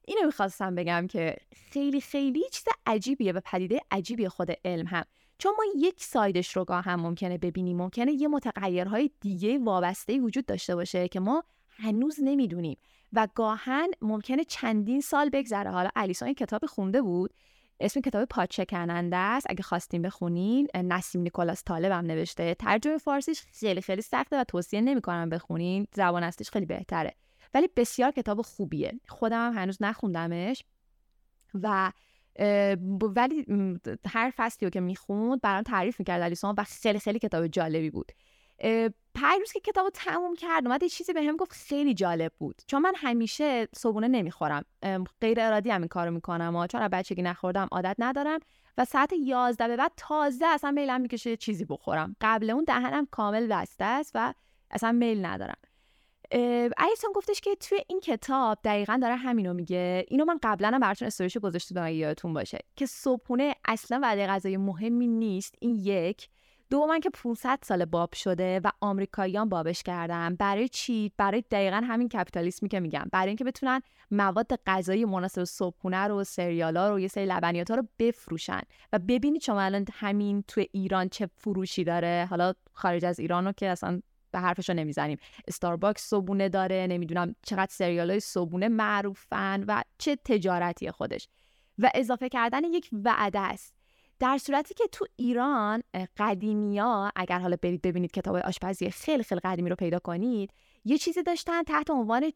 اینو 0.07 0.25
می‌خواستم 0.25 0.75
بگم 0.75 1.07
که 1.07 1.35
خیلی 1.71 2.01
خیلی 2.01 2.43
چیز 2.51 2.63
عجیبیه 2.85 3.31
و 3.31 3.39
پدیده 3.45 3.79
عجیبی 3.91 4.27
خود 4.27 4.51
علم 4.65 4.87
هم. 4.87 5.05
چون 5.37 5.53
ما 5.57 5.63
یک 5.77 6.03
سایدش 6.03 6.57
رو 6.57 6.65
گاه 6.65 6.83
هم 6.83 6.99
ممکنه 6.99 7.37
ببینیم 7.37 7.77
ممکنه 7.77 8.11
یه 8.11 8.27
متغیرهای 8.27 9.11
دیگه 9.21 9.57
وابسته 9.57 10.19
وجود 10.19 10.45
داشته 10.45 10.75
باشه 10.75 11.07
که 11.07 11.19
ما 11.19 11.43
هنوز 11.69 12.19
نمی‌دونیم. 12.21 12.77
و 13.13 13.27
گاهن 13.35 13.87
ممکنه 14.01 14.43
چندین 14.43 15.01
سال 15.01 15.29
بگذره. 15.29 15.71
حالا 15.71 15.89
الیسون 15.95 16.25
این 16.25 16.35
کتاب 16.35 16.65
خونده 16.65 17.01
بود. 17.01 17.33
اسم 17.79 18.01
کتاب 18.01 18.25
پادشکننده 18.25 19.17
است. 19.17 19.45
اگه 19.49 19.63
خواستیم 19.63 20.01
بخونین 20.01 20.67
نسیم 20.75 21.21
نیکولاس 21.21 21.63
طالب 21.63 21.91
هم 21.91 22.05
نوشته. 22.05 22.53
ترجمه 22.53 22.97
فارسیش 22.97 23.41
خیلی 23.41 23.81
خیلی 23.81 24.01
سخته 24.01 24.39
و 24.39 24.43
توصیه 24.43 24.81
نمی‌کنم 24.81 25.29
بخونین. 25.29 25.87
زبان 25.95 26.23
اصلیش 26.23 26.49
خیلی 26.49 26.65
بهتره. 26.65 27.13
ولی 27.53 27.69
بسیار 27.75 28.11
کتاب 28.11 28.41
خوبیه. 28.41 28.99
خودم 29.07 29.47
هم 29.47 29.61
هنوز 29.61 29.77
نخوندمش. 29.81 30.63
و 31.53 31.91
ولی 33.15 33.45
هر 34.05 34.33
فصلی 34.37 34.65
رو 34.65 34.69
که 34.69 34.79
می‌خوند 34.79 35.41
برام 35.41 35.63
تعریف 35.63 35.99
می‌کرد 35.99 36.21
الیسون 36.21 36.55
و 36.57 36.63
خیلی 36.63 36.99
خیلی 36.99 37.19
کتاب 37.19 37.47
جالبی 37.47 37.89
بود. 37.89 38.11
روز 39.39 39.51
که 39.53 39.59
کتاب 39.59 39.89
تموم 39.93 40.35
کرد 40.35 40.67
اومد 40.67 40.83
یه 40.83 40.89
چیزی 40.89 41.13
به 41.13 41.23
هم 41.23 41.35
گفت 41.37 41.51
خیلی 41.51 41.93
جالب 41.93 42.31
بود. 42.37 42.61
چون 42.67 42.81
من 42.81 42.93
همیشه 42.95 43.67
صبونه 43.75 44.07
نمی‌خورم. 44.07 44.65
غیر 45.21 45.41
ارادی 45.41 45.69
هم 45.69 45.81
این 45.81 45.87
کارو 45.87 46.11
می‌کنم 46.11 46.55
و 46.55 46.67
چون 46.67 46.87
بچگی 46.87 47.21
نخوردم 47.21 47.67
عادت 47.71 47.95
ندارم. 47.99 48.39
و 48.77 48.85
ساعت 48.85 49.13
11 49.13 49.67
به 49.67 49.75
بعد 49.77 49.91
تازه 49.97 50.45
اصلا 50.45 50.71
میلم 50.71 51.01
می‌کشه 51.01 51.37
چیزی 51.37 51.65
بخورم. 51.65 52.15
قبل 52.21 52.49
اون 52.49 52.63
دهنم 52.63 53.07
کامل 53.11 53.47
بسته 53.47 53.85
است 53.85 54.11
و 54.15 54.33
اصلا 54.71 54.91
میل 54.91 55.25
ندارم. 55.25 55.57
ایسون 56.31 57.11
گفتش 57.15 57.41
که 57.41 57.55
توی 57.55 57.79
این 57.87 57.99
کتاب 57.99 58.59
دقیقا 58.63 58.99
داره 59.01 59.15
همینو 59.15 59.53
میگه. 59.53 60.05
اینو 60.07 60.25
من 60.25 60.39
قبلا 60.43 60.67
هم 60.67 60.79
براتون 60.79 61.05
استوریش 61.05 61.37
گذاشته 61.37 61.75
دارم 61.75 61.93
یادتون 61.93 62.33
باشه. 62.33 62.59
که 62.75 62.85
صبحونه 62.85 63.55
اصلا 63.65 63.99
وعده 64.03 64.27
غذای 64.27 64.57
مهمی 64.57 65.07
نیست. 65.07 65.55
این 65.59 65.75
یک. 65.75 66.29
دوما 66.69 66.99
که 66.99 67.09
500 67.09 67.59
سال 67.63 67.85
باب 67.85 68.13
شده 68.13 68.61
و 68.63 68.71
آمریکاییان 68.81 69.49
بابش 69.49 69.83
کردن. 69.83 70.35
برای 70.35 70.69
چی؟ 70.69 71.11
برای 71.17 71.43
دقیقا 71.51 71.81
همین 71.85 72.09
کپیتالیسمی 72.09 72.69
که 72.69 72.79
میگم. 72.79 73.05
برای 73.11 73.27
اینکه 73.27 73.43
بتونن 73.43 73.81
مواد 74.11 74.59
غذایی 74.67 75.05
مناسب 75.05 75.43
صبحونه 75.43 76.07
رو 76.07 76.23
سریالا 76.23 76.89
رو 76.89 76.99
یه 76.99 77.07
سری 77.07 77.25
لبنیات 77.25 77.71
ها 77.71 77.77
رو 77.77 77.87
بفروشن. 77.99 78.61
و 78.93 78.99
ببینید 78.99 79.41
شما 79.41 79.61
الان 79.61 79.85
همین 79.93 80.43
تو 80.47 80.63
ایران 80.71 81.09
چه 81.09 81.29
فروشی 81.37 81.83
داره. 81.83 82.27
حالا 82.29 82.53
خارج 82.73 83.05
از 83.05 83.19
ایران 83.19 83.45
رو 83.45 83.51
که 83.51 83.69
اصلا 83.69 84.01
به 84.31 84.39
حرفشو 84.39 84.73
نمی‌زنیم. 84.73 85.17
استارباکس 85.47 86.09
صبونه 86.09 86.49
داره. 86.49 86.87
نمی‌دونم 86.89 87.35
چقدر 87.43 87.71
سریال 87.71 88.09
های 88.09 88.19
صبونه 88.19 88.67
معروفن 88.67 89.63
و 89.67 89.81
چه 89.97 90.15
تجارتی 90.15 90.91
خودش. 90.91 91.27
و 91.79 91.91
اضافه 91.95 92.29
کردن 92.29 92.63
یک 92.63 92.89
وعده 92.91 93.39
است. 93.39 93.78
در 94.19 94.37
صورتی 94.37 94.73
که 94.73 94.87
تو 94.91 95.05
ایران 95.15 95.83
قدیمیا 96.17 97.11
اگر 97.15 97.39
حالا 97.39 97.57
برید 97.61 97.81
ببینید 97.81 98.11
کتاب 98.11 98.35
آشپزی 98.35 98.89
خیلی 98.89 99.23
خیلی 99.23 99.41
قدیمی 99.43 99.69
رو 99.69 99.75
پیدا 99.75 99.99
کنید 99.99 100.53
یه 100.85 100.97
چیزی 100.97 101.23
داشتن 101.23 101.63
تحت 101.63 101.89
عنوان 101.89 102.31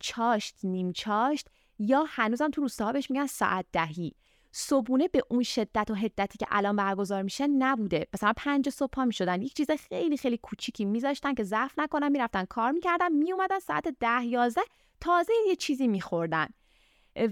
چاشت 0.00 0.56
نیم 0.62 0.92
چاشت 0.92 1.48
یا 1.78 2.04
هنوزم 2.08 2.50
تو 2.50 2.60
روستاها 2.60 2.92
بهش 2.92 3.10
میگن 3.10 3.26
ساعت 3.26 3.66
دهی. 3.72 4.12
صبونه 4.52 5.08
به 5.08 5.22
اون 5.30 5.42
شدت 5.42 5.90
و 5.90 5.94
حدتی 5.94 6.38
که 6.38 6.46
الان 6.50 6.76
برگزار 6.76 7.22
میشه 7.22 7.46
نبوده. 7.46 8.06
مثلا 8.14 8.32
پنج 8.36 8.68
صبح 8.68 8.90
پا 8.90 9.04
می‌شدن. 9.04 9.42
یک 9.42 9.54
چیز 9.54 9.70
خیلی 9.70 10.16
خیلی 10.16 10.38
کوچیکی 10.38 10.84
میذاشتن 10.84 11.34
که 11.34 11.42
ضعف 11.42 11.78
نکنن 11.78 12.08
می‌رفتن 12.08 12.44
کار 12.44 12.70
می‌کردن 12.70 13.12
میومدن 13.12 13.58
ساعت 13.58 13.88
ده 14.00 14.24
یازده 14.24 14.62
تازه 15.00 15.32
یه 15.48 15.56
چیزی 15.56 15.88
میخوردن. 15.88 16.46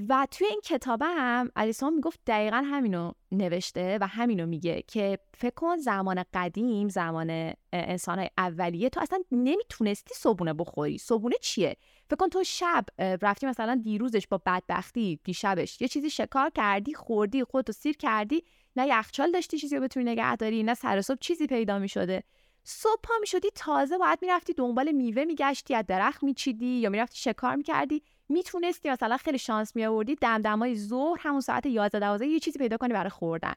و 0.09 0.27
توی 0.31 0.47
این 0.47 0.61
کتاب 0.65 1.03
هم 1.05 1.51
الیسون 1.57 1.95
می‌گفت 1.95 2.21
دقیقا 2.27 2.57
همینو 2.57 3.13
نوشته 3.33 3.99
و 4.01 4.07
همینو 4.07 4.47
میگه 4.47 4.83
که 4.83 5.19
فکر 5.35 5.55
کن 5.55 5.77
زمان 5.77 6.25
قدیم 6.35 6.89
زمان 6.89 7.53
انسان 7.73 8.27
اولیه 8.39 8.89
تو 8.89 9.01
اصلا 9.01 9.19
نمی‌تونستی 9.33 10.15
صبونه 10.15 10.53
بخوری. 10.53 10.99
صبونه 10.99 11.35
چیه؟ 11.41 11.77
فکر 12.11 12.17
کن 12.17 12.29
تو 12.29 12.45
شب 12.45 12.85
رفتی 12.99 13.47
مثلا 13.47 13.81
دیروزش 13.85 14.27
با 14.27 14.43
بدبختی 14.47 15.21
دیشبش 15.25 15.81
یه 15.81 15.89
چیزی 15.89 16.11
شکار 16.11 16.51
کردی 16.51 16.95
خوردی 16.95 17.45
خودتو 17.45 17.73
سیر 17.73 17.97
کردی 17.97 18.43
نه 18.77 18.87
یخچال 18.89 19.33
داشتی 19.33 19.59
چیزی 19.59 19.77
رو 19.77 19.83
بتونی 19.83 20.07
نگه 20.11 20.37
داری 20.37 20.63
نه 20.63 20.75
سر 20.75 21.01
صبح 21.01 21.19
چیزی 21.21 21.47
پیدا 21.47 21.79
می‌شده. 21.79 22.23
صبح 22.65 23.01
پا 23.03 23.15
می‌شدی 23.21 23.49
تازه 23.55 23.99
باید 23.99 24.19
می‌رفتی 24.23 24.53
دنبال 24.53 24.93
میوه 24.93 25.25
میگشتی 25.25 25.75
از 25.75 25.85
درخت 25.87 26.23
میچیدی 26.23 26.67
یا 26.67 26.91
می‌رفتی 26.91 27.19
شکار 27.19 27.55
می‌کردی. 27.55 28.03
می‌تونستی 28.29 28.91
مثلا 28.91 29.17
خیلی 29.17 29.39
شانس 29.39 29.77
میآوردی 29.77 30.15
دمدمای 30.15 30.77
ظهر 30.77 31.17
همون 31.21 31.41
ساعت 31.41 31.67
11 31.67 32.01
12 32.01 32.27
یه 32.27 32.39
چیزی 32.39 32.59
پیدا 32.59 32.77
کنی 32.77 32.93
برای 32.93 33.11
خوردن. 33.11 33.55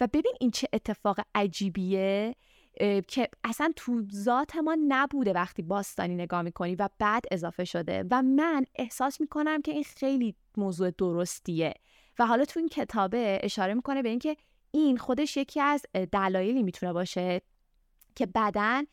و 0.00 0.06
ببین 0.06 0.32
این 0.40 0.50
چه 0.50 0.68
اتفاق 0.72 1.20
عجیبیه 1.34 2.34
که 3.08 3.28
اصلا 3.44 3.72
تو 3.76 4.02
ذات 4.12 4.56
ما 4.56 4.76
نبوده 4.88 5.32
وقتی 5.32 5.62
باستانی 5.62 6.14
نگاه 6.14 6.42
می‌کنی 6.42 6.74
و 6.74 6.88
بعد 6.98 7.24
اضافه 7.30 7.64
شده. 7.64 8.04
و 8.10 8.22
من 8.22 8.64
احساس 8.74 9.20
می‌کنم 9.20 9.62
که 9.62 9.72
این 9.72 9.84
خیلی 9.84 10.34
موضوع 10.56 10.90
درستیه. 10.90 11.74
و 12.18 12.26
حالا 12.26 12.44
تو 12.44 12.60
این 12.60 12.68
کتابه 12.68 13.38
اشاره 13.42 13.74
می‌کنه 13.74 14.02
به 14.02 14.08
اینکه 14.08 14.36
این 14.70 14.96
خودش 14.96 15.36
یکی 15.36 15.60
از 15.60 15.82
دلایلی 16.12 16.62
می‌تونه 16.62 16.92
باشه 16.92 17.40
که 18.14 18.26
بدن 18.26 18.84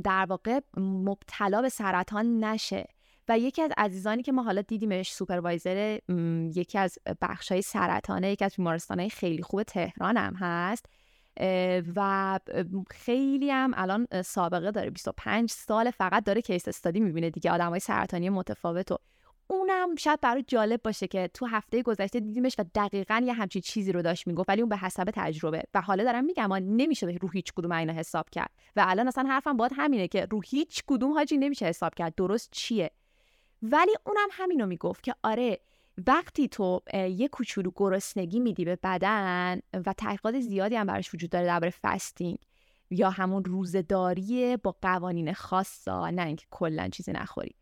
در 0.00 0.26
واقع 0.28 0.60
مبتلا 0.76 1.62
به 1.62 1.68
سرطان 1.68 2.44
نشه. 2.44 2.88
و 3.28 3.38
یکی 3.38 3.62
از 3.62 3.70
عزیزانی 3.76 4.22
که 4.22 4.32
ما 4.32 4.42
حالا 4.42 4.62
دیدیمش 4.62 5.12
سوپروایزر 5.12 5.98
یکی 6.54 6.78
از 6.78 6.98
بخش 7.20 7.52
های 7.52 7.62
سرطانه 7.62 8.32
یکی 8.32 8.44
از 8.44 8.54
بیمارستان 8.56 9.00
های 9.00 9.10
خیلی 9.10 9.42
خوب 9.42 9.62
تهران 9.62 10.16
هم 10.16 10.34
هست 10.34 10.86
و 11.96 12.40
خیلی 12.90 13.50
هم 13.50 13.72
الان 13.76 14.06
سابقه 14.24 14.70
داره. 14.70 14.90
25 14.90 15.50
سال 15.50 15.90
فقط 15.90 16.24
داره 16.24 16.40
case 16.40 16.68
study 16.68 17.00
می‌بینه 17.00 17.30
دیگه 17.30 17.50
آدم 17.50 17.68
های 17.68 17.80
سرطانی 17.80 18.30
متفاوت 18.30 18.92
و 18.92 18.98
اونم 19.50 19.94
شاید 19.94 20.20
برات 20.20 20.42
جالب 20.42 20.82
باشه 20.82 21.06
که 21.06 21.30
تو 21.34 21.46
هفته 21.46 21.82
گذشته 21.82 22.20
دیدیمش 22.20 22.54
و 22.58 22.64
دقیقا 22.74 23.22
یه 23.24 23.32
همچین 23.32 23.62
چیزی 23.62 23.92
رو 23.92 24.02
داشت 24.02 24.26
می‌گفت 24.26 24.48
ولی 24.48 24.60
اون 24.60 24.68
به 24.68 24.76
حسب 24.76 25.04
تجربه. 25.14 25.62
و 25.74 25.80
حالا 25.80 26.04
دارم 26.04 26.24
میگم 26.24 26.52
نمیشه 26.54 27.06
رو 27.06 27.28
هیچ 27.28 27.52
کدوم 27.52 27.72
اینا 27.72 27.92
حساب 27.92 28.30
کرد. 28.30 28.50
و 28.76 28.84
الان 28.86 29.08
اصلا 29.08 29.24
حرفم 29.28 29.56
باید 29.56 29.72
همینه 29.76 30.08
که 30.08 30.26
رو 30.30 30.40
هیچ 30.46 30.82
کدوم 30.86 31.12
حاجی 31.12 31.36
نمیشه 31.36 31.66
حساب 31.66 31.94
کرد. 31.94 32.14
درست 32.14 32.48
چیه؟ 32.52 32.90
ولی 33.62 33.92
اونم 34.06 34.28
همینو 34.30 34.66
می‌گفت 34.66 35.02
که 35.02 35.14
آره 35.22 35.58
وقتی 36.06 36.48
تو 36.48 36.80
یه 36.92 37.28
کوچولو 37.28 37.70
گرسنگی 37.76 38.40
میدی 38.40 38.64
به 38.64 38.78
بدن 38.82 39.60
و 39.86 39.92
تحقیقات 39.92 40.40
زیادی 40.40 40.74
هم 40.74 40.86
براش 40.86 41.14
وجود 41.14 41.30
داره 41.30 41.46
درباره 41.46 41.74
فستینگ 41.82 42.38
یا 42.90 43.10
همون 43.10 43.44
روزداری 43.44 44.56
با 44.56 44.76
قوانین 44.82 45.32
خاصا 45.32 46.10
نه 46.10 46.26
اینکه 46.26 46.46
کلا 46.50 46.88
چیزی 46.88 47.12
نخوری. 47.12 47.54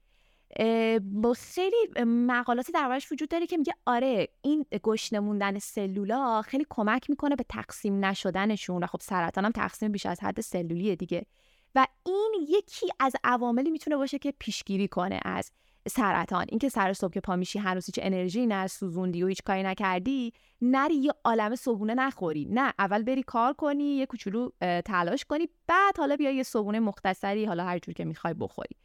با 1.01 1.35
خیلی 1.37 1.77
مقالاتی 2.05 2.73
دربارش 2.73 3.13
وجود 3.13 3.29
داره 3.29 3.47
که 3.47 3.57
میگه 3.57 3.75
آره 3.87 4.29
این 4.43 4.67
گشنه 4.85 5.21
موندن 5.21 5.59
سلولا 5.59 6.43
خیلی 6.43 6.67
کمک 6.71 7.11
می‌کنه 7.11 7.37
به 7.37 7.45
تقسیم 7.49 8.05
نشدنشون 8.05 8.83
و 8.83 8.87
خب 8.87 9.01
سرطان 9.03 9.45
هم 9.45 9.53
تقسیم 9.53 9.93
بیش 9.93 10.07
از 10.07 10.21
حد 10.21 10.41
سلولیه 10.41 10.97
دیگه. 10.97 11.27
و 11.75 11.87
این 12.07 12.47
یکی 12.49 12.87
از 13.01 13.13
عواملی 13.25 13.71
می‌تونه 13.71 13.97
باشه 13.97 14.19
که 14.19 14.35
پیشگیری 14.39 14.89
کنه 14.89 15.21
از 15.25 15.53
سرطان. 15.89 16.47
اینکه 16.49 16.69
سر 16.69 16.93
صبح 16.93 17.13
که 17.13 17.21
پا 17.21 17.37
میشی 17.37 17.59
هنوز 17.59 17.87
هیچ 17.87 17.99
انرژی 18.03 18.47
نه 18.47 18.67
سوزوندی 18.67 19.23
و 19.23 19.27
هیچ 19.27 19.43
کاری 19.43 19.63
نکردی 19.63 20.33
نری 20.61 20.95
یه 20.95 21.13
عالم 21.25 21.55
صبونه 21.55 21.95
نخوری. 21.95 22.47
نه 22.51 22.73
اول 22.79 23.03
بری 23.03 23.23
کار 23.23 23.53
کنی 23.53 23.85
یه 23.85 24.07
کوچولو 24.07 24.51
تلاش 24.85 25.25
کنی 25.25 25.49
بعد 25.67 25.99
حالا 25.99 26.17
بیا 26.17 26.31
یه 26.31 26.43
صبونه 26.43 26.81
مختصری 26.81 27.45
حالا 27.45 27.65
هر 27.65 27.79
جور 27.79 27.95
که 27.95 28.05
می‌خوای 28.05 28.35
بخوری. 28.35 28.77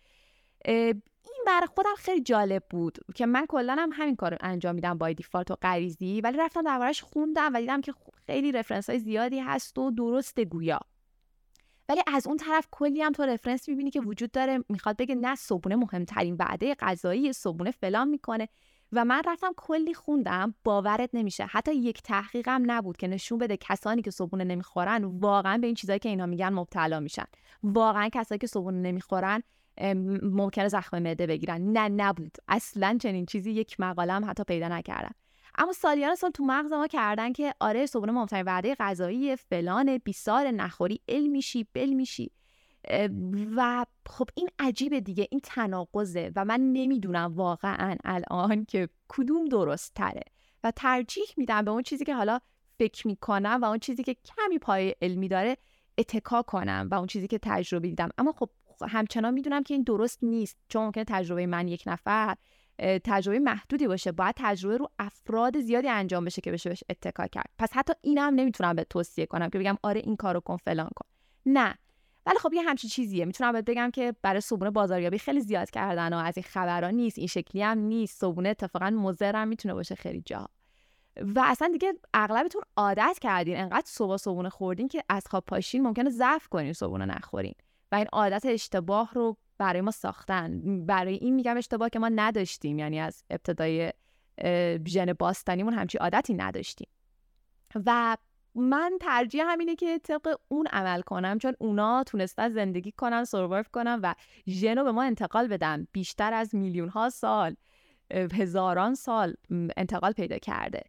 این 0.66 1.44
برای 1.48 1.68
خودم 1.76 1.96
خیلی 1.98 2.22
جالب 2.22 2.64
بود 2.70 2.98
که 3.16 3.26
من 3.26 3.46
کلا 3.46 3.76
هم 3.80 3.90
همین 3.94 4.16
کار 4.16 4.38
انجام 4.42 4.76
میدم 4.76 4.98
با 4.98 5.12
دیفالت 5.12 5.52
و 5.52 5.56
غریزی 5.62 6.22
ولی 6.22 6.38
رفتم 6.38 6.62
دربارش 6.62 7.02
خوندم 7.02 7.54
و 7.54 7.60
دیدم 7.60 7.82
که 7.82 7.94
خیلی 8.26 8.52
رفرنس 8.52 8.90
های 8.90 9.00
زیادی 9.00 9.40
هست 9.40 9.78
و 9.78 9.92
درست 9.92 10.40
گویا. 10.40 10.80
ولی 11.92 12.02
از 12.08 12.28
اون 12.28 12.38
طرف 12.38 12.68
کلی 12.72 13.02
هم 13.02 13.12
تو 13.12 13.24
رفرنس 13.24 13.70
می‌بینی 13.70 13.92
که 13.92 14.02
وجود 14.02 14.32
داره. 14.32 14.64
می‌خواد 14.70 14.98
بگه 14.98 15.16
نه 15.16 15.36
صبونه 15.36 15.76
مهمترین 15.76 16.36
وعده 16.40 16.76
غذایی 16.76 17.34
صبونه 17.34 17.72
فلان 17.72 18.08
می‌کنه. 18.08 18.48
و 18.92 19.06
من 19.06 19.22
رفتم 19.28 19.52
کلی 19.58 19.94
خوندم 19.94 20.56
باورت 20.64 21.10
نمیشه. 21.14 21.46
حتی 21.46 21.76
یک 21.76 22.02
تحقیقم 22.02 22.64
نبود 22.66 22.98
که 22.98 23.08
نشون 23.08 23.38
بده 23.38 23.58
کسانی 23.58 24.02
که 24.02 24.12
صبونه 24.12 24.44
نمی‌خورن 24.44 25.04
واقعا 25.04 25.58
به 25.58 25.68
این 25.68 25.76
چیزایی 25.76 26.00
که 26.00 26.10
اینا 26.10 26.26
میگن 26.26 26.50
مبتلا 26.50 27.00
میشن. 27.00 27.26
واقعا 27.64 28.10
کسایی 28.14 28.40
که 28.40 28.48
صبونه 28.48 28.78
نمی‌خورن 28.78 29.44
ممکنه 30.24 30.68
زخم 30.68 31.00
معده 31.00 31.28
بگیرن. 31.28 31.62
نه 31.62 31.90
نبود. 31.90 32.38
اصلا 32.48 32.98
چنین 33.02 33.26
چیزی 33.26 33.52
یک 33.52 33.80
مقاله 33.80 34.14
هم 34.14 34.30
حتی 34.30 34.44
پیدا 34.44 34.68
نکردم. 34.68 35.16
اما 35.58 35.74
سالیان 35.74 36.16
سال 36.16 36.32
تو 36.32 36.44
مغز 36.44 36.74
ما 36.74 36.88
کردن 36.88 37.34
که 37.34 37.54
آره 37.60 37.86
صبحونه 37.86 38.12
مهمترین 38.12 38.46
وعده 38.46 38.76
غذایی 38.80 39.36
فلان 39.36 39.98
20 39.98 40.26
سال 40.26 40.52
نخوری 40.52 41.02
ال 41.08 41.28
میشی 41.28 41.68
بل 41.74 41.90
میشی. 41.90 42.32
و 43.56 43.86
خب 44.10 44.30
این 44.36 44.50
عجیبه 44.60 45.02
دیگه 45.02 45.28
این 45.32 45.42
تناقضه 45.44 46.32
و 46.36 46.46
من 46.46 46.60
نمی‌دونم 46.60 47.34
واقعا 47.36 47.96
الان 48.04 48.66
که 48.66 48.90
کدوم 49.10 49.46
درست 49.46 49.94
تره 49.94 50.24
و 50.64 50.72
ترجیح 50.72 51.26
میدم 51.38 51.66
به 51.66 51.72
اون 51.72 51.84
چیزی 51.84 52.06
که 52.06 52.16
حالا 52.16 52.40
فکر 52.80 53.08
می‌کنم 53.08 53.60
و 53.62 53.66
اون 53.66 53.80
چیزی 53.80 54.04
که 54.04 54.14
کمی 54.14 54.60
پای 54.60 54.96
علمی 55.02 55.28
داره 55.28 55.58
اتکا 55.98 56.42
کنم 56.42 56.88
و 56.92 56.96
اون 56.96 57.08
چیزی 57.08 57.28
که 57.28 57.40
تجربه 57.42 57.88
دیدم. 57.88 58.10
اما 58.18 58.32
خب 58.32 58.50
همچنان 58.90 59.34
می‌دونم 59.34 59.64
که 59.64 59.74
این 59.74 59.84
درست 59.84 60.24
نیست. 60.24 60.58
چون 60.70 60.84
ممکنه 60.86 61.04
تجربه 61.04 61.46
من 61.46 61.68
یک 61.68 61.84
نفر 61.86 62.36
تجربه 62.80 63.40
محدودی 63.40 63.88
باشه 63.88 64.12
باید 64.12 64.36
تجربه 64.38 64.78
رو 64.78 64.90
افراد 65.00 65.60
زیادی 65.60 65.88
انجام 65.88 66.26
بشه 66.26 66.42
که 66.42 66.52
بشه 66.52 66.70
بهش 66.70 66.84
اتکا 66.90 67.28
کرد. 67.28 67.50
پس 67.58 67.70
حتی 67.74 67.94
اینم 68.02 68.36
نمی‌تونم 68.36 68.76
به 68.76 68.84
توصیه 68.84 69.26
کنم 69.26 69.50
که 69.50 69.60
بگم 69.60 69.78
آره 69.84 70.02
این 70.04 70.16
کارو 70.16 70.40
کن 70.40 70.58
فلان 70.58 70.90
کن. 70.96 71.10
نه. 71.46 71.76
ولی 72.26 72.38
خب 72.38 72.54
یه 72.54 72.62
همچین 72.62 72.90
چیزیه. 72.90 73.26
می‌تونم 73.26 73.52
بهت 73.52 73.66
بگم 73.66 73.92
که 73.92 74.16
برای 74.22 74.42
صبونه 74.42 74.72
بازاریابی 74.72 75.18
خیلی 75.18 75.42
زیاد 75.42 75.70
کردن 75.70 76.14
و 76.14 76.18
از 76.18 76.38
این 76.38 76.44
خبرها 76.44 76.90
نیست 76.90 77.18
این 77.18 77.28
شکلی 77.28 77.62
هم 77.62 77.78
نیست. 77.78 78.22
صبونه 78.22 78.50
اتفاقا 78.50 78.90
مضر 78.90 79.46
می‌تونه 79.46 79.74
باشه 79.74 79.96
خیلی 79.96 80.22
جا 80.26 80.48
و 81.22 81.44
اصلا 81.46 81.68
دیگه 81.68 81.94
اغلبتون 82.14 82.62
عادت 82.78 83.18
کردین. 83.22 83.58
انقدر 83.58 83.86
صبح 83.86 84.18
صبونه 84.18 84.50
خوردین 84.50 84.88
که 84.88 85.04
از 85.10 85.28
خواب 85.28 85.44
پاشین 85.48 85.84
ممکنه 85.84 86.10
ضعف 86.10 86.48
کنین 86.48 86.74
صبونه 86.74 87.06
نخورین. 87.06 87.54
و 87.92 87.96
این 87.96 88.08
عادت 88.14 88.46
اشتباه 88.46 89.12
رو 89.14 89.38
برای 89.62 89.82
ما 89.82 89.92
ساختن. 89.92 90.86
برای 90.86 91.14
این 91.14 91.36
میگم 91.36 91.58
اشتباه 91.58 91.90
که 91.90 92.00
ما 92.00 92.10
نداشتیم. 92.10 92.80
یعنی 92.80 93.00
از 93.00 93.24
ابتدای 93.30 93.94
ژن 94.88 95.14
باستانیمون 95.14 95.74
همچی 95.74 95.98
عادتی 95.98 96.34
نداشتیم. 96.34 96.88
و 97.86 98.18
من 98.56 98.98
ترجیح 99.02 99.44
همینه 99.46 99.76
که 99.76 100.00
طبق 100.00 100.36
اون 100.48 100.68
عمل 100.68 101.02
کنم. 101.02 101.38
چون 101.38 101.54
اونا 101.60 102.04
تونستن 102.04 102.50
زندگی 102.50 102.92
کنن 102.92 103.24
سروایو 103.24 103.64
کنن 103.74 104.00
و 104.04 104.14
ژن 104.48 104.78
رو 104.78 104.84
به 104.84 104.92
ما 104.92 105.04
انتقال 105.04 105.48
بدن. 105.48 105.88
بیشتر 105.92 106.34
از 106.34 106.56
میلیون 106.56 106.90
ها 106.90 107.10
سال 107.10 107.56
هزاران 108.12 108.96
سال 108.96 109.34
انتقال 109.78 110.12
پیدا 110.12 110.38
کرده. 110.38 110.82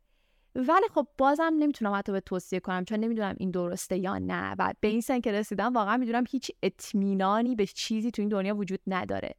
ولی 0.55 0.89
خب 0.95 1.07
بازم 1.19 1.53
نمی‌تونم 1.59 1.95
حتی 1.95 2.13
به 2.13 2.21
توصیه 2.21 2.61
کنم 2.61 2.85
چون 2.85 2.99
نمی‌دونم 2.99 3.35
این 3.39 3.51
درسته 3.51 3.99
یا 3.99 4.19
نه. 4.19 4.55
و 4.59 4.75
به 4.81 4.89
این 4.89 5.01
سن 5.01 5.21
که 5.21 5.33
رسیدم 5.33 5.73
واقعا 5.73 5.97
می‌دونم 5.97 6.25
هیچ 6.31 6.51
اطمینانی 6.63 7.55
به 7.55 7.67
چیزی 7.67 8.11
تو 8.11 8.23
این 8.23 8.29
دنیا 8.29 8.57
وجود 8.57 8.81
نداره. 8.87 9.35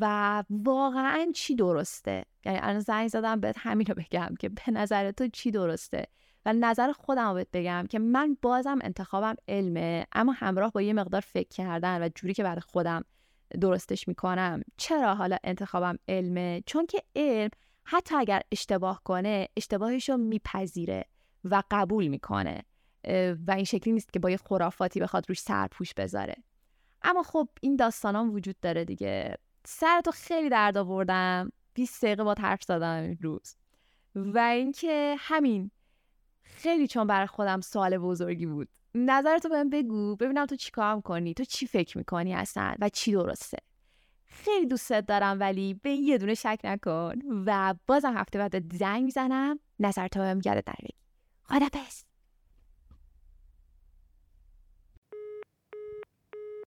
و 0.00 0.44
واقعا 0.50 1.26
چی 1.34 1.54
درسته؟ 1.54 2.24
یعنی 2.44 2.58
الان 2.62 2.80
زنگ 2.80 3.08
زدم 3.08 3.40
بهت 3.40 3.56
همین 3.58 3.86
رو 3.86 3.94
بگم 3.94 4.34
که 4.38 4.48
به 4.48 4.70
نظر 4.70 5.10
تو 5.10 5.28
چی 5.28 5.50
درسته؟ 5.50 6.06
و 6.46 6.52
نظر 6.52 6.92
خودم 6.92 7.34
بهت 7.34 7.48
بگم 7.52 7.86
که 7.90 7.98
من 7.98 8.36
بازم 8.42 8.78
انتخابم 8.82 9.34
علمه 9.48 10.06
اما 10.12 10.32
همراه 10.32 10.72
با 10.72 10.82
یه 10.82 10.92
مقدار 10.92 11.20
فکر 11.20 11.48
کردن 11.48 12.02
و 12.02 12.08
جوری 12.14 12.34
که 12.34 12.42
برای 12.42 12.60
خودم 12.60 13.04
درستش 13.60 14.08
می‌کنم. 14.08 14.62
چرا 14.76 15.14
حالا 15.14 15.36
انتخابم 15.44 15.98
علمه؟ 16.08 16.62
چون 16.66 16.86
که 16.86 17.02
علم 17.16 17.50
حتی 17.88 18.14
اگر 18.14 18.42
اشتباه 18.52 19.00
کنه 19.04 19.48
اشتباهش 19.56 20.08
رو 20.08 20.16
میپذیره 20.16 21.04
و 21.44 21.62
قبول 21.70 22.06
می‌کنه 22.06 22.62
و 23.46 23.50
این 23.50 23.64
شکلی 23.64 23.92
نیست 23.92 24.12
که 24.12 24.18
با 24.18 24.30
یه 24.30 24.36
خرافاتی 24.36 25.00
بخواد 25.00 25.24
روش 25.28 25.40
سرپوش 25.40 25.94
بذاره. 25.94 26.36
اما 27.02 27.22
خب 27.22 27.48
این 27.60 27.76
داستانان 27.76 28.28
وجود 28.28 28.60
داره 28.60 28.84
دیگه. 28.84 29.38
سرتو 29.64 30.10
خیلی 30.10 30.48
درد 30.48 30.76
آوردم. 30.76 31.52
20 31.74 32.04
دقیقه 32.04 32.24
با 32.24 32.34
حرف 32.38 32.62
زدم 32.62 33.16
روز. 33.20 33.56
و 34.14 34.38
اینکه 34.38 35.16
همین 35.18 35.70
خیلی 36.42 36.86
چون 36.88 37.06
برای 37.06 37.26
خودم 37.26 37.60
سوال 37.60 37.98
بزرگی 37.98 38.46
بود. 38.46 38.68
نظرتو 38.94 39.48
بهم 39.48 39.70
بگو 39.70 40.16
ببینم 40.16 40.46
تو 40.46 40.56
چی 40.56 40.70
کار 40.70 41.00
کنی؟ 41.00 41.34
تو 41.34 41.44
چی 41.44 41.66
فکر 41.66 41.98
می‌کنی 41.98 42.34
اصلا؟ 42.34 42.74
و 42.80 42.88
چی 42.88 43.12
درسته؟ 43.12 43.58
خیلی 44.26 44.66
دوستت 44.66 45.06
دارم 45.06 45.40
ولی 45.40 45.74
به 45.74 45.90
یه 45.90 46.18
دونه 46.18 46.34
شک 46.34 46.60
نکن. 46.64 47.14
و 47.46 47.74
بازم 47.86 48.16
هفته 48.16 48.38
بعد 48.38 48.76
زنگ 48.76 49.04
می‌زنم. 49.04 49.58
نظر 49.80 50.08
تا 50.08 50.20
بهم 50.20 50.40
یادت 50.44 50.64
خدا 51.44 51.66